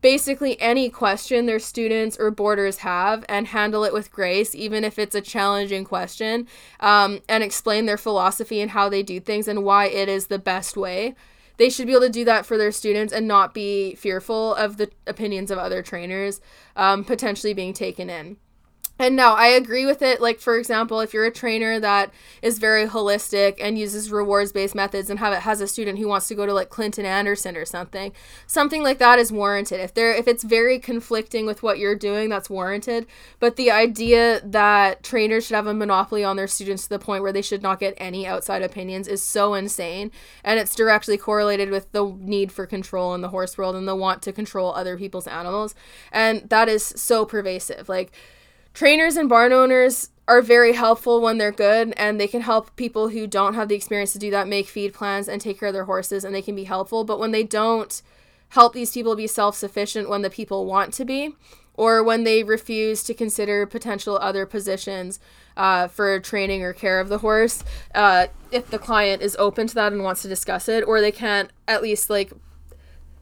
[0.00, 4.98] basically any question their students or boarders have and handle it with grace, even if
[4.98, 6.46] it's a challenging question,
[6.80, 10.38] um, and explain their philosophy and how they do things and why it is the
[10.38, 11.14] best way.
[11.56, 14.78] They should be able to do that for their students and not be fearful of
[14.78, 16.40] the opinions of other trainers
[16.74, 18.36] um, potentially being taken in.
[18.98, 20.20] And no, I agree with it.
[20.20, 24.74] Like, for example, if you're a trainer that is very holistic and uses rewards based
[24.74, 27.56] methods and have it has a student who wants to go to like Clinton Anderson
[27.56, 28.12] or something,
[28.46, 29.80] something like that is warranted.
[29.80, 33.06] If they're if it's very conflicting with what you're doing, that's warranted.
[33.40, 37.22] But the idea that trainers should have a monopoly on their students to the point
[37.22, 40.12] where they should not get any outside opinions is so insane.
[40.44, 43.96] And it's directly correlated with the need for control in the horse world and the
[43.96, 45.74] want to control other people's animals.
[46.12, 47.88] And that is so pervasive.
[47.88, 48.12] Like
[48.74, 53.08] trainers and barn owners are very helpful when they're good and they can help people
[53.08, 55.74] who don't have the experience to do that make feed plans and take care of
[55.74, 57.04] their horses and they can be helpful.
[57.04, 58.00] But when they don't
[58.50, 61.34] help these people be self-sufficient when the people want to be
[61.74, 65.18] or when they refuse to consider potential other positions
[65.56, 67.64] uh, for training or care of the horse
[67.94, 71.12] uh, if the client is open to that and wants to discuss it or they
[71.12, 72.32] can't at least like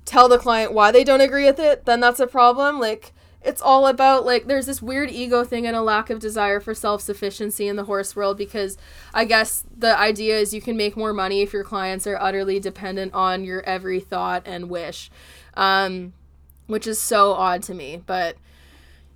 [0.05, 2.81] tell the client why they don't agree with it then that's a problem.
[2.81, 3.13] Like
[3.43, 6.75] it's all about like there's this weird ego thing and a lack of desire for
[6.75, 8.77] self-sufficiency in the horse world because
[9.15, 12.61] i guess the idea is you can make more money if your clients are utterly
[12.61, 15.11] dependent on your every thought and wish
[15.55, 16.13] um,
[16.67, 18.37] which is so odd to me but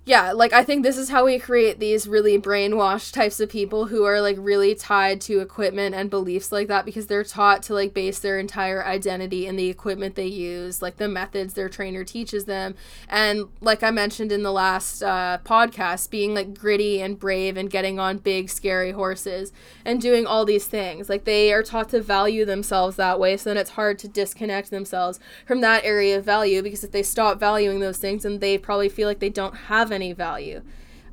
[0.07, 3.87] yeah, like I think this is how we create these really brainwashed types of people
[3.87, 7.73] who are like really tied to equipment and beliefs like that because they're taught to
[7.73, 12.03] like base their entire identity in the equipment they use, like the methods their trainer
[12.03, 12.75] teaches them.
[13.09, 17.67] And like I mentioned in the last uh, podcast, being like gritty and brave and
[17.67, 19.51] getting on big, scary horses
[19.83, 21.09] and doing all these things.
[21.09, 24.69] Like they are taught to value themselves that way, so then it's hard to disconnect
[24.69, 28.59] themselves from that area of value because if they stop valuing those things, then they
[28.59, 30.61] probably feel like they don't have any value.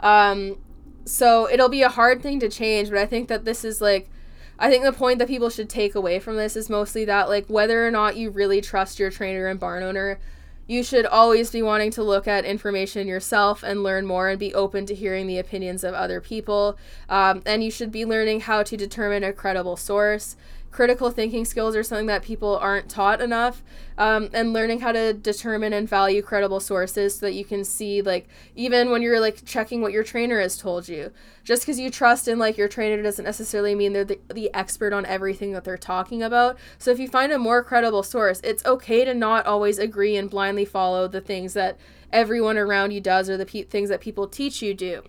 [0.00, 0.58] Um,
[1.04, 4.10] so it'll be a hard thing to change, but I think that this is like,
[4.58, 7.46] I think the point that people should take away from this is mostly that, like,
[7.46, 10.20] whether or not you really trust your trainer and barn owner,
[10.68, 14.54] you should always be wanting to look at information yourself and learn more and be
[14.54, 16.78] open to hearing the opinions of other people.
[17.08, 20.36] Um, and you should be learning how to determine a credible source
[20.72, 23.62] critical thinking skills are something that people aren't taught enough
[23.98, 28.00] um, and learning how to determine and value credible sources so that you can see
[28.00, 31.12] like even when you're like checking what your trainer has told you.
[31.44, 34.92] Just because you trust in like your trainer doesn't necessarily mean they're the, the expert
[34.92, 36.56] on everything that they're talking about.
[36.78, 40.30] So if you find a more credible source it's okay to not always agree and
[40.30, 41.76] blindly follow the things that
[42.12, 45.02] everyone around you does or the pe- things that people teach you do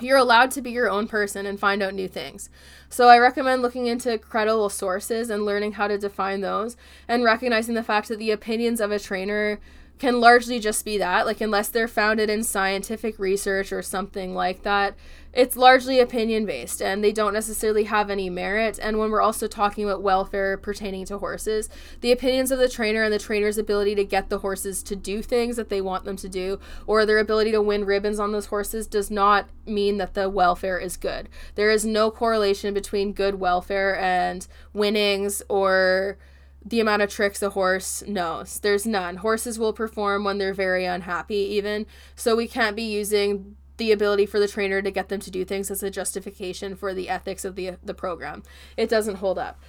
[0.00, 2.48] you're allowed to be your own person and find out new things.
[2.88, 6.76] So I recommend looking into credible sources and learning how to define those
[7.08, 9.60] and recognizing the fact that the opinions of a trainer
[10.02, 14.64] can largely just be that like unless they're founded in scientific research or something like
[14.64, 14.96] that
[15.32, 18.78] it's largely opinion based and they don't necessarily have any merit.
[18.82, 21.70] And when we're also talking about welfare pertaining to horses
[22.00, 25.22] the opinions of the trainer and the trainer's ability to get the horses to do
[25.22, 28.46] things that they want them to do or their ability to win ribbons on those
[28.46, 31.28] horses does not mean that the welfare is good.
[31.54, 36.18] There is no correlation between good welfare and winnings or
[36.64, 38.58] the amount of tricks a horse knows.
[38.60, 39.16] There's none.
[39.16, 41.86] Horses will perform when they're very unhappy, even.
[42.14, 45.44] So we can't be using the ability for the trainer to get them to do
[45.44, 48.42] things as a justification for the ethics of the the program.
[48.76, 49.60] It doesn't hold up.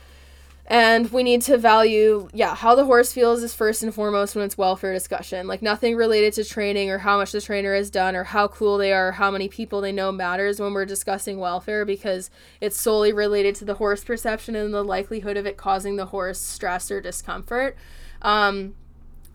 [0.65, 4.45] And we need to value, yeah, how the horse feels is first and foremost when
[4.45, 5.45] it's welfare discussion.
[5.45, 8.77] Like nothing related to training or how much the trainer has done or how cool
[8.77, 12.29] they are, or how many people they know matters when we're discussing welfare because
[12.61, 16.39] it's solely related to the horse perception and the likelihood of it causing the horse
[16.39, 17.75] stress or discomfort.
[18.21, 18.75] Um,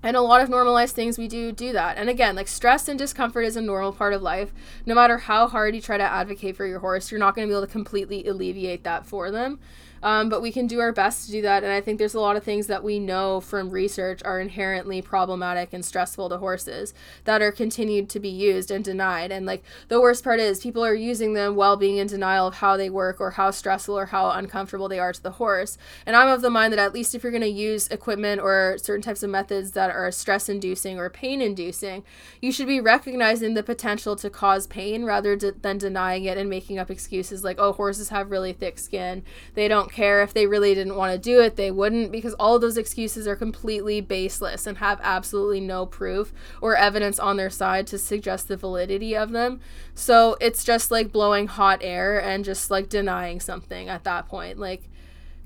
[0.02, 1.98] and a lot of normalized things we do do that.
[1.98, 4.52] And again, like stress and discomfort is a normal part of life.
[4.86, 7.52] No matter how hard you try to advocate for your horse, you're not going to
[7.52, 9.58] be able to completely alleviate that for them.
[10.02, 11.64] Um, but we can do our best to do that.
[11.64, 15.02] And I think there's a lot of things that we know from research are inherently
[15.02, 16.94] problematic and stressful to horses
[17.24, 19.30] that are continued to be used and denied.
[19.30, 22.54] And like the worst part is people are using them while being in denial of
[22.56, 25.78] how they work or how stressful or how uncomfortable they are to the horse.
[26.06, 28.76] And I'm of the mind that at least if you're going to use equipment or
[28.80, 32.04] certain types of methods that are stress inducing or pain inducing,
[32.40, 36.48] you should be recognizing the potential to cause pain rather de- than denying it and
[36.48, 39.22] making up excuses like, oh, horses have really thick skin.
[39.54, 42.34] They don't don't care if they really didn't want to do it, they wouldn't, because
[42.34, 47.50] all those excuses are completely baseless and have absolutely no proof or evidence on their
[47.50, 49.60] side to suggest the validity of them.
[49.94, 54.58] So it's just like blowing hot air and just like denying something at that point.
[54.58, 54.82] Like,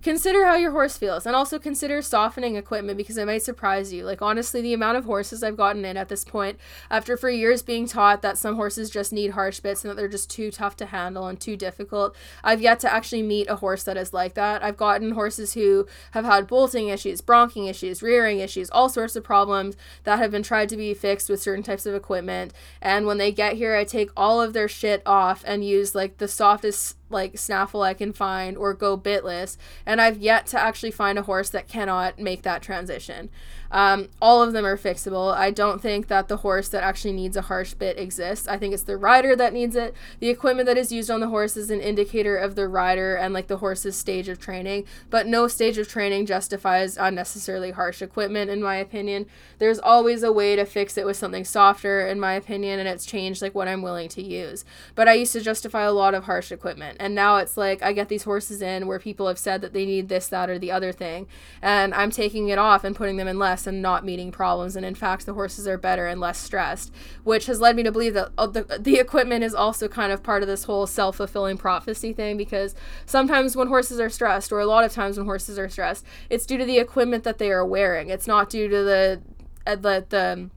[0.02, 4.04] consider how your horse feels and also consider softening equipment because it might surprise you.
[4.04, 6.58] Like, honestly, the amount of horses I've gotten in at this point,
[6.90, 10.08] after for years being taught that some horses just need harsh bits and that they're
[10.08, 13.84] just too tough to handle and too difficult, I've yet to actually meet a horse
[13.84, 14.62] that is like that.
[14.62, 19.24] I've gotten horses who have had bolting issues, bronking issues, rearing issues, all sorts of
[19.24, 22.52] problems that have been tried to be fixed with certain types of equipment.
[22.80, 26.18] And when they get here, I take all of their shit off and use like
[26.18, 29.56] the softest like snaffle I can find or go bitless.
[29.86, 33.30] And I've yet to actually find a horse that cannot make that transition.
[33.72, 35.34] Um, all of them are fixable.
[35.34, 38.46] I don't think that the horse that actually needs a harsh bit exists.
[38.46, 39.94] I think it's the rider that needs it.
[40.20, 43.32] The equipment that is used on the horse is an indicator of the rider and
[43.32, 48.50] like the horse's stage of training, but no stage of training justifies unnecessarily harsh equipment,
[48.50, 49.26] in my opinion.
[49.58, 53.06] There's always a way to fix it with something softer, in my opinion, and it's
[53.06, 54.66] changed like what I'm willing to use.
[54.94, 57.94] But I used to justify a lot of harsh equipment, and now it's like I
[57.94, 60.70] get these horses in where people have said that they need this, that, or the
[60.70, 61.26] other thing,
[61.62, 64.76] and I'm taking it off and putting them in less and not meeting problems.
[64.76, 66.92] And in fact, the horses are better and less stressed,
[67.24, 70.22] which has led me to believe that uh, the, the equipment is also kind of
[70.22, 72.74] part of this whole self fulfilling prophecy thing because
[73.06, 76.46] sometimes when horses are stressed, or a lot of times when horses are stressed, it's
[76.46, 78.08] due to the equipment that they are wearing.
[78.08, 79.22] It's not due to the,
[79.66, 80.50] uh, the, the,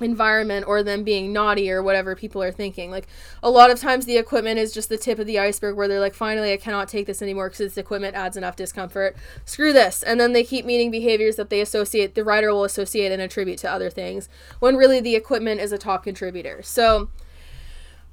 [0.00, 2.90] environment or them being naughty or whatever people are thinking.
[2.90, 3.06] Like
[3.42, 6.00] a lot of times the equipment is just the tip of the iceberg where they're
[6.00, 9.16] like, finally, I cannot take this anymore because this equipment adds enough discomfort.
[9.44, 10.02] Screw this.
[10.02, 13.58] And then they keep meeting behaviors that they associate, the rider will associate and attribute
[13.58, 14.28] to other things
[14.60, 16.62] when really the equipment is a top contributor.
[16.62, 17.08] So,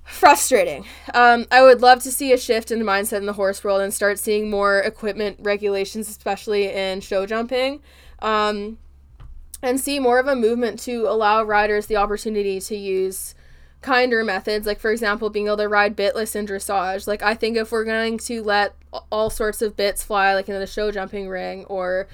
[0.06, 0.86] frustrating.
[1.14, 3.82] Um, I would love to see a shift in the mindset in the horse world
[3.82, 7.82] and start seeing more equipment regulations, especially in show jumping.
[8.20, 8.78] Um,
[9.66, 13.36] and see more of a movement to allow riders the opportunity to use
[13.82, 17.56] kinder methods like for example being able to ride bitless in dressage like i think
[17.56, 18.76] if we're going to let
[19.12, 22.08] all sorts of bits fly like in the show jumping ring or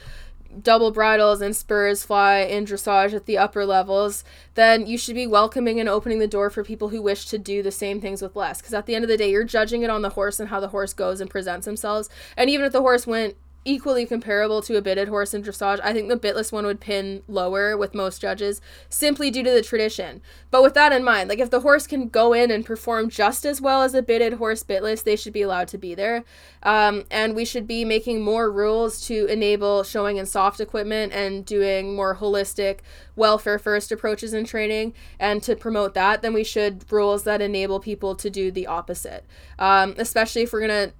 [0.61, 4.23] double bridles and spurs fly in dressage at the upper levels,
[4.55, 7.63] then you should be welcoming and opening the door for people who wish to do
[7.63, 8.59] the same things with less.
[8.59, 10.59] Because at the end of the day, you're judging it on the horse and how
[10.59, 12.09] the horse goes and presents themselves.
[12.35, 15.79] And even if the horse went equally comparable to a bitted horse in dressage.
[15.83, 18.59] I think the bitless one would pin lower with most judges
[18.89, 20.21] simply due to the tradition.
[20.49, 23.45] But with that in mind, like if the horse can go in and perform just
[23.45, 26.23] as well as a bitted horse bitless, they should be allowed to be there.
[26.63, 31.45] Um, and we should be making more rules to enable showing in soft equipment and
[31.45, 32.79] doing more holistic
[33.15, 37.79] welfare first approaches in training and to promote that then we should rules that enable
[37.79, 39.25] people to do the opposite
[39.59, 40.93] um, especially if we're going to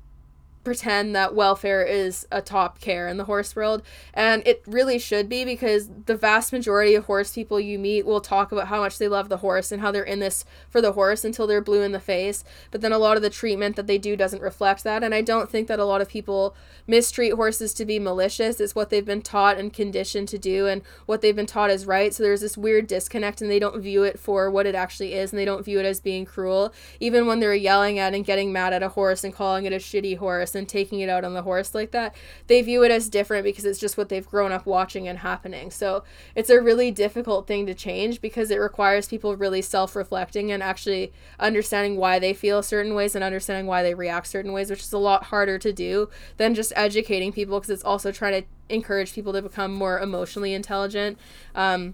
[0.64, 3.82] pretend that welfare is a top care in the horse world.
[4.14, 8.22] And it really should be because the vast majority of horse people you meet will
[8.22, 10.94] talk about how much they love the horse and how they're in this for the
[10.94, 12.44] horse until they're blue in the face.
[12.70, 15.04] But then a lot of the treatment that they do doesn't reflect that.
[15.04, 16.56] And I don't think that a lot of people
[16.86, 18.60] mistreat horses to be malicious.
[18.60, 21.86] It's what they've been taught and conditioned to do and what they've been taught is
[21.86, 22.14] right.
[22.14, 25.32] So there's this weird disconnect and they don't view it for what it actually is
[25.32, 26.74] and they don't view it as being cruel.
[27.00, 29.78] Even when they're yelling at and getting mad at a horse and calling it a
[29.78, 32.16] shitty horse and taking it out on the horse like that,
[32.48, 35.72] they view it as different because it's just what they've grown up watching and happening.
[35.72, 36.04] So
[36.36, 40.62] it's a really difficult thing to change because it requires people really self reflecting and
[40.62, 44.82] actually understanding why they feel certain ways and understanding why they react certain ways, which
[44.82, 48.48] is a lot harder to do than just educating people because it's also trying to
[48.70, 51.18] encourage people to become more emotionally intelligent
[51.56, 51.94] um,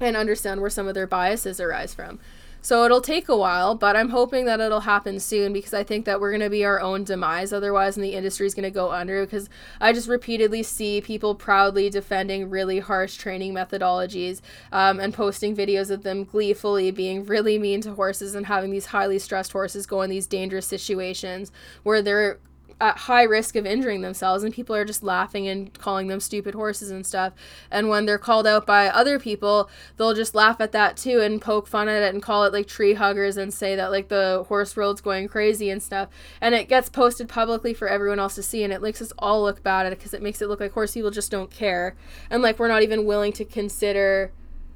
[0.00, 2.18] and understand where some of their biases arise from.
[2.62, 6.04] So it'll take a while, but I'm hoping that it'll happen soon because I think
[6.04, 8.70] that we're going to be our own demise otherwise, and the industry is going to
[8.70, 9.24] go under.
[9.24, 9.48] Because
[9.80, 14.40] I just repeatedly see people proudly defending really harsh training methodologies
[14.72, 18.86] um, and posting videos of them gleefully being really mean to horses and having these
[18.86, 21.50] highly stressed horses go in these dangerous situations
[21.82, 22.38] where they're
[22.80, 26.54] at high risk of injuring themselves and people are just laughing and calling them stupid
[26.54, 27.32] horses and stuff.
[27.70, 31.40] And when they're called out by other people they'll just laugh at that too and
[31.40, 34.44] poke fun at it and call it like tree huggers and say that like the
[34.48, 36.08] horse world's going crazy and stuff.
[36.40, 39.42] And it gets posted publicly for everyone else to see and it makes us all
[39.42, 41.96] look bad at it because it makes it look like horse people just don't care.
[42.30, 44.32] And like we're not even willing to consider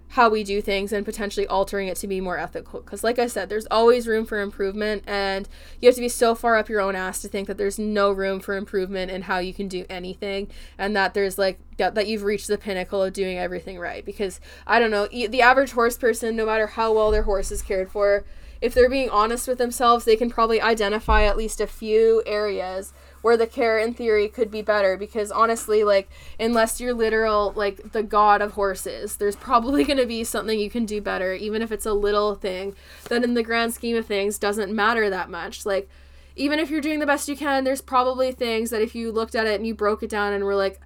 [0.08, 2.80] how we do things and potentially altering it to be more ethical.
[2.80, 5.48] Because, like I said, there's always room for improvement, and
[5.80, 8.12] you have to be so far up your own ass to think that there's no
[8.12, 10.48] room for improvement in how you can do anything,
[10.78, 14.04] and that there's like that, that you've reached the pinnacle of doing everything right.
[14.04, 17.62] Because I don't know, the average horse person, no matter how well their horse is
[17.62, 18.24] cared for,
[18.60, 22.92] if they're being honest with themselves, they can probably identify at least a few areas
[23.24, 27.92] where the care in theory could be better because honestly like unless you're literal like
[27.92, 31.62] the god of horses there's probably going to be something you can do better even
[31.62, 32.74] if it's a little thing.
[33.08, 35.66] That in the grand scheme of things doesn't matter that much.
[35.66, 35.88] Like
[36.36, 39.34] even if you're doing the best you can there's probably things that if you looked
[39.34, 40.80] at it and you broke it down and were like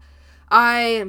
[0.50, 1.06] i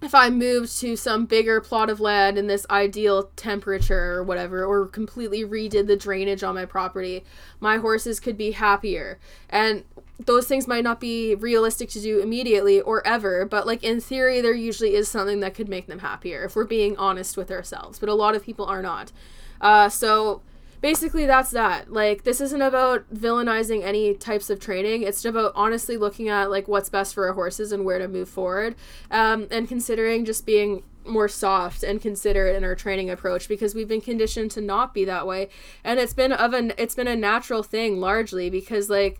[0.00, 4.64] if I moved to some bigger plot of land in this ideal temperature or whatever,
[4.64, 7.24] or completely redid the drainage on my property,
[7.60, 9.18] my horses could be happier.
[9.50, 9.84] And
[10.18, 14.40] those things might not be realistic to do immediately or ever, but like in theory,
[14.40, 17.98] there usually is something that could make them happier if we're being honest with ourselves.
[17.98, 19.12] But a lot of people are not.
[19.60, 20.42] Uh, so
[20.80, 21.92] basically, that's that.
[21.92, 25.02] Like, this isn't about villainizing any types of training.
[25.02, 28.28] It's about honestly looking at like what's best for our horses and where to move
[28.28, 28.74] forward,
[29.10, 33.88] um, and considering just being more soft and considerate in our training approach because we've
[33.88, 35.48] been conditioned to not be that way
[35.82, 39.18] and it's been of an it's been a natural thing largely because like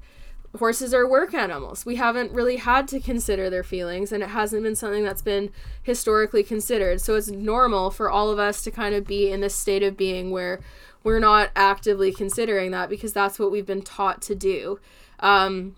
[0.57, 1.85] horses are work animals.
[1.85, 5.51] We haven't really had to consider their feelings, and it hasn't been something that's been
[5.83, 7.01] historically considered.
[7.01, 9.97] So it's normal for all of us to kind of be in this state of
[9.97, 10.61] being where
[11.05, 14.81] we're not actively considering that because that's what we've been taught to do.
[15.21, 15.77] Um,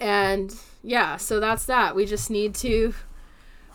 [0.00, 1.94] and yeah, so that's that.
[1.94, 2.94] We just need to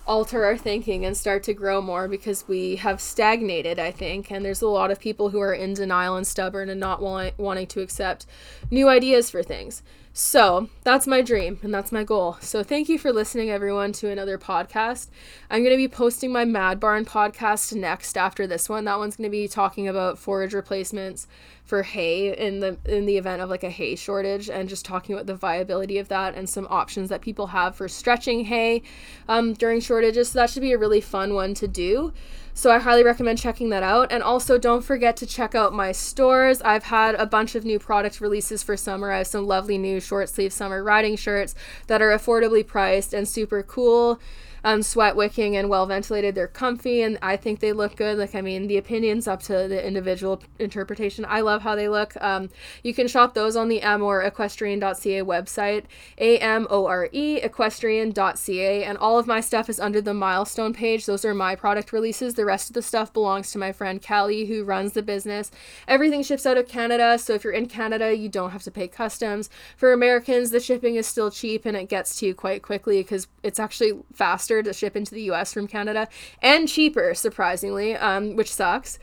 [0.06, 4.32] alter our thinking and start to grow more because we have stagnated, I think.
[4.32, 7.38] And there's a lot of people who are in denial and stubborn and not want-
[7.38, 8.26] wanting to accept
[8.70, 9.82] new ideas for things.
[10.16, 12.38] So that's my dream and that's my goal.
[12.40, 15.08] So thank you for listening, everyone, to another podcast.
[15.50, 18.86] I'm going to be posting my Mad Barn podcast next after this one.
[18.86, 21.28] That one's going to be talking about forage replacements
[21.66, 25.16] for hay in the in the event of like a hay shortage and just talking
[25.16, 28.84] about the viability of that and some options that people have for stretching hay
[29.28, 30.30] um, during shortages.
[30.30, 32.14] So that should be a really fun one to do.
[32.56, 34.12] So I highly recommend checking that out.
[34.12, 36.62] And also, don't forget to check out my stores.
[36.62, 39.12] I've had a bunch of new product releases for summer.
[39.12, 41.56] I have some lovely new short sleeve summer riding shirts
[41.88, 44.20] that are affordably priced and super cool.
[44.64, 46.36] Um, sweat wicking and well ventilated.
[46.36, 48.18] They're comfy and I think they look good.
[48.18, 51.26] Like, I mean, the opinion's up to the individual interpretation.
[51.28, 52.16] I love how they look.
[52.22, 52.50] Um,
[52.84, 55.86] you can shop those on the Amore equestrian.ca website,
[56.18, 58.84] A M O R E equestrian.ca.
[58.84, 61.06] And all of my stuff is under the milestone page.
[61.06, 62.36] Those are my product releases.
[62.36, 65.52] The rest of the stuff belongs to my friend Callie, who runs the business.
[65.88, 67.18] Everything ships out of Canada.
[67.20, 69.50] So if you're in Canada, you don't have to pay customs.
[69.76, 73.28] For Americans, the shipping is still cheap and it gets to you quite quickly because
[73.44, 76.08] it's actually faster to ship into the US from Canada
[76.42, 79.00] and cheaper, surprisingly, um, which sucks.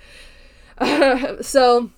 [1.41, 1.91] so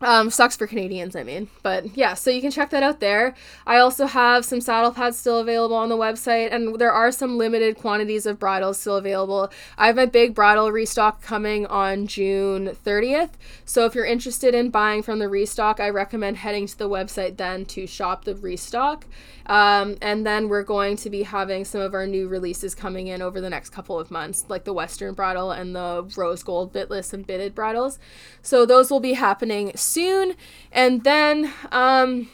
[0.00, 1.48] um, sucks for Canadians, I mean.
[1.62, 3.34] But yeah, so you can check that out there.
[3.66, 7.36] I also have some saddle pads still available on the website, and there are some
[7.36, 9.50] limited quantities of bridles still available.
[9.76, 13.30] I have my big bridle restock coming on June 30th.
[13.64, 17.36] So if you're interested in buying from the restock, I recommend heading to the website
[17.36, 19.06] then to shop the restock.
[19.48, 23.22] Um, and then we're going to be having some of our new releases coming in
[23.22, 27.14] over the next couple of months, like the Western bridle and the rose gold bitless
[27.14, 27.98] and bitted bridles.
[28.42, 29.72] So those will be happening.
[30.72, 32.28] And then, um,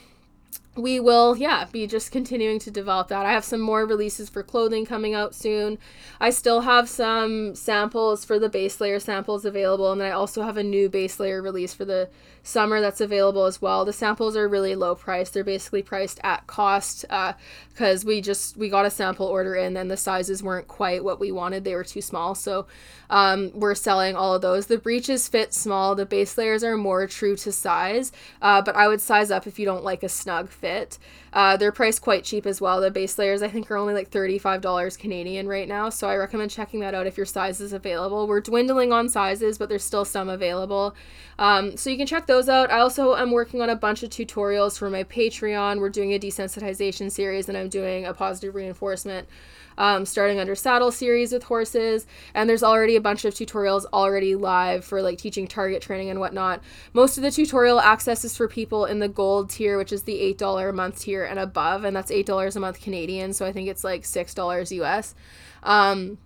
[0.75, 3.25] we will, yeah, be just continuing to develop that.
[3.25, 5.77] I have some more releases for clothing coming out soon.
[6.19, 10.43] I still have some samples for the base layer samples available, and then I also
[10.43, 12.09] have a new base layer release for the
[12.45, 13.85] summer that's available as well.
[13.85, 15.31] The samples are really low price.
[15.31, 19.75] They're basically priced at cost because uh, we just we got a sample order in
[19.75, 21.63] and the sizes weren't quite what we wanted.
[21.63, 22.67] They were too small, so
[23.09, 24.67] um, we're selling all of those.
[24.67, 25.95] The breeches fit small.
[25.95, 28.11] The base layers are more true to size,
[28.41, 30.97] uh, but I would size up if you don't like a snug fit.
[31.31, 32.81] Uh, they're priced quite cheap as well.
[32.81, 36.49] The base layers I think are only like $35 Canadian right now, so I recommend
[36.49, 38.27] checking that out if your size is available.
[38.27, 40.95] We're dwindling on sizes, but there's still some available.
[41.37, 42.71] Um, so you can check those out.
[42.71, 45.79] I also am working on a bunch of tutorials for my Patreon.
[45.79, 49.27] We're doing a desensitization series and I'm doing a positive reinforcement
[49.77, 52.07] um, starting under saddle series with horses.
[52.33, 56.19] And there's already a bunch of tutorials already live for like teaching target training and
[56.19, 56.61] whatnot.
[56.93, 60.35] Most of the tutorial access is for people in the gold tier, which is the
[60.37, 61.83] $8 a month tier and above.
[61.83, 63.33] And that's $8 a month Canadian.
[63.33, 65.15] So I think it's like $6 US.
[65.63, 66.17] Um,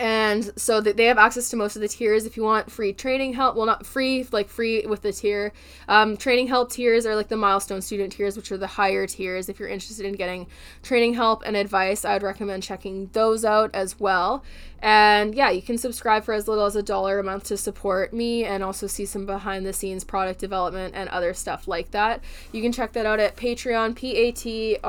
[0.00, 2.24] and so they have access to most of the tiers.
[2.24, 5.52] If you want free training help well not free like free with the tier
[5.88, 9.50] um, training help tiers are like the milestone student tiers which are the higher tiers.
[9.50, 10.46] If you're interested in getting
[10.82, 14.42] training help and advice i would recommend checking those out as well.
[14.80, 18.14] And yeah you can subscribe for as little as a dollar a month to support
[18.14, 22.24] me and also see some behind the scenes product development and other stuff like that.
[22.52, 24.82] You can check that out at patreon p-a-t-r-e-o-n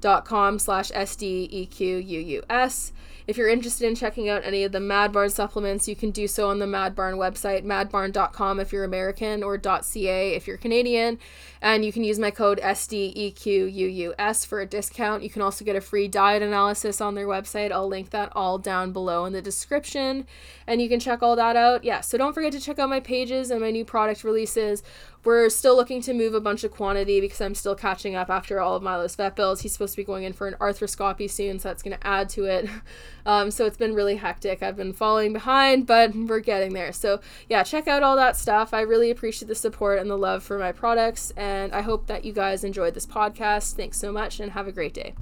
[0.00, 2.92] dot com slash s-d-e-q-u-u-s
[3.30, 6.26] if you're interested in checking out any of the Mad Barn supplements, you can do
[6.26, 11.16] so on the Mad Barn website, madbarn.com if you're American or .ca if you're Canadian,
[11.62, 15.22] and you can use my code SDEQUUS for a discount.
[15.22, 17.70] You can also get a free diet analysis on their website.
[17.70, 20.26] I'll link that all down below in the description,
[20.66, 21.84] and you can check all that out.
[21.84, 24.82] Yeah, so don't forget to check out my pages and my new product releases.
[25.22, 28.60] We're still looking to move a bunch of quantity because I'm still catching up after
[28.60, 29.60] all of Milo's vet bills.
[29.60, 32.28] He's supposed to be going in for an arthroscopy soon, so that's going to add
[32.30, 32.68] to it.
[33.26, 34.62] Um, so it's been really hectic.
[34.62, 36.90] I've been falling behind, but we're getting there.
[36.90, 37.20] So
[37.50, 38.72] yeah, check out all that stuff.
[38.72, 42.24] I really appreciate the support and the love for my products, and I hope that
[42.24, 43.74] you guys enjoyed this podcast.
[43.74, 45.14] Thanks so much, and have a great day.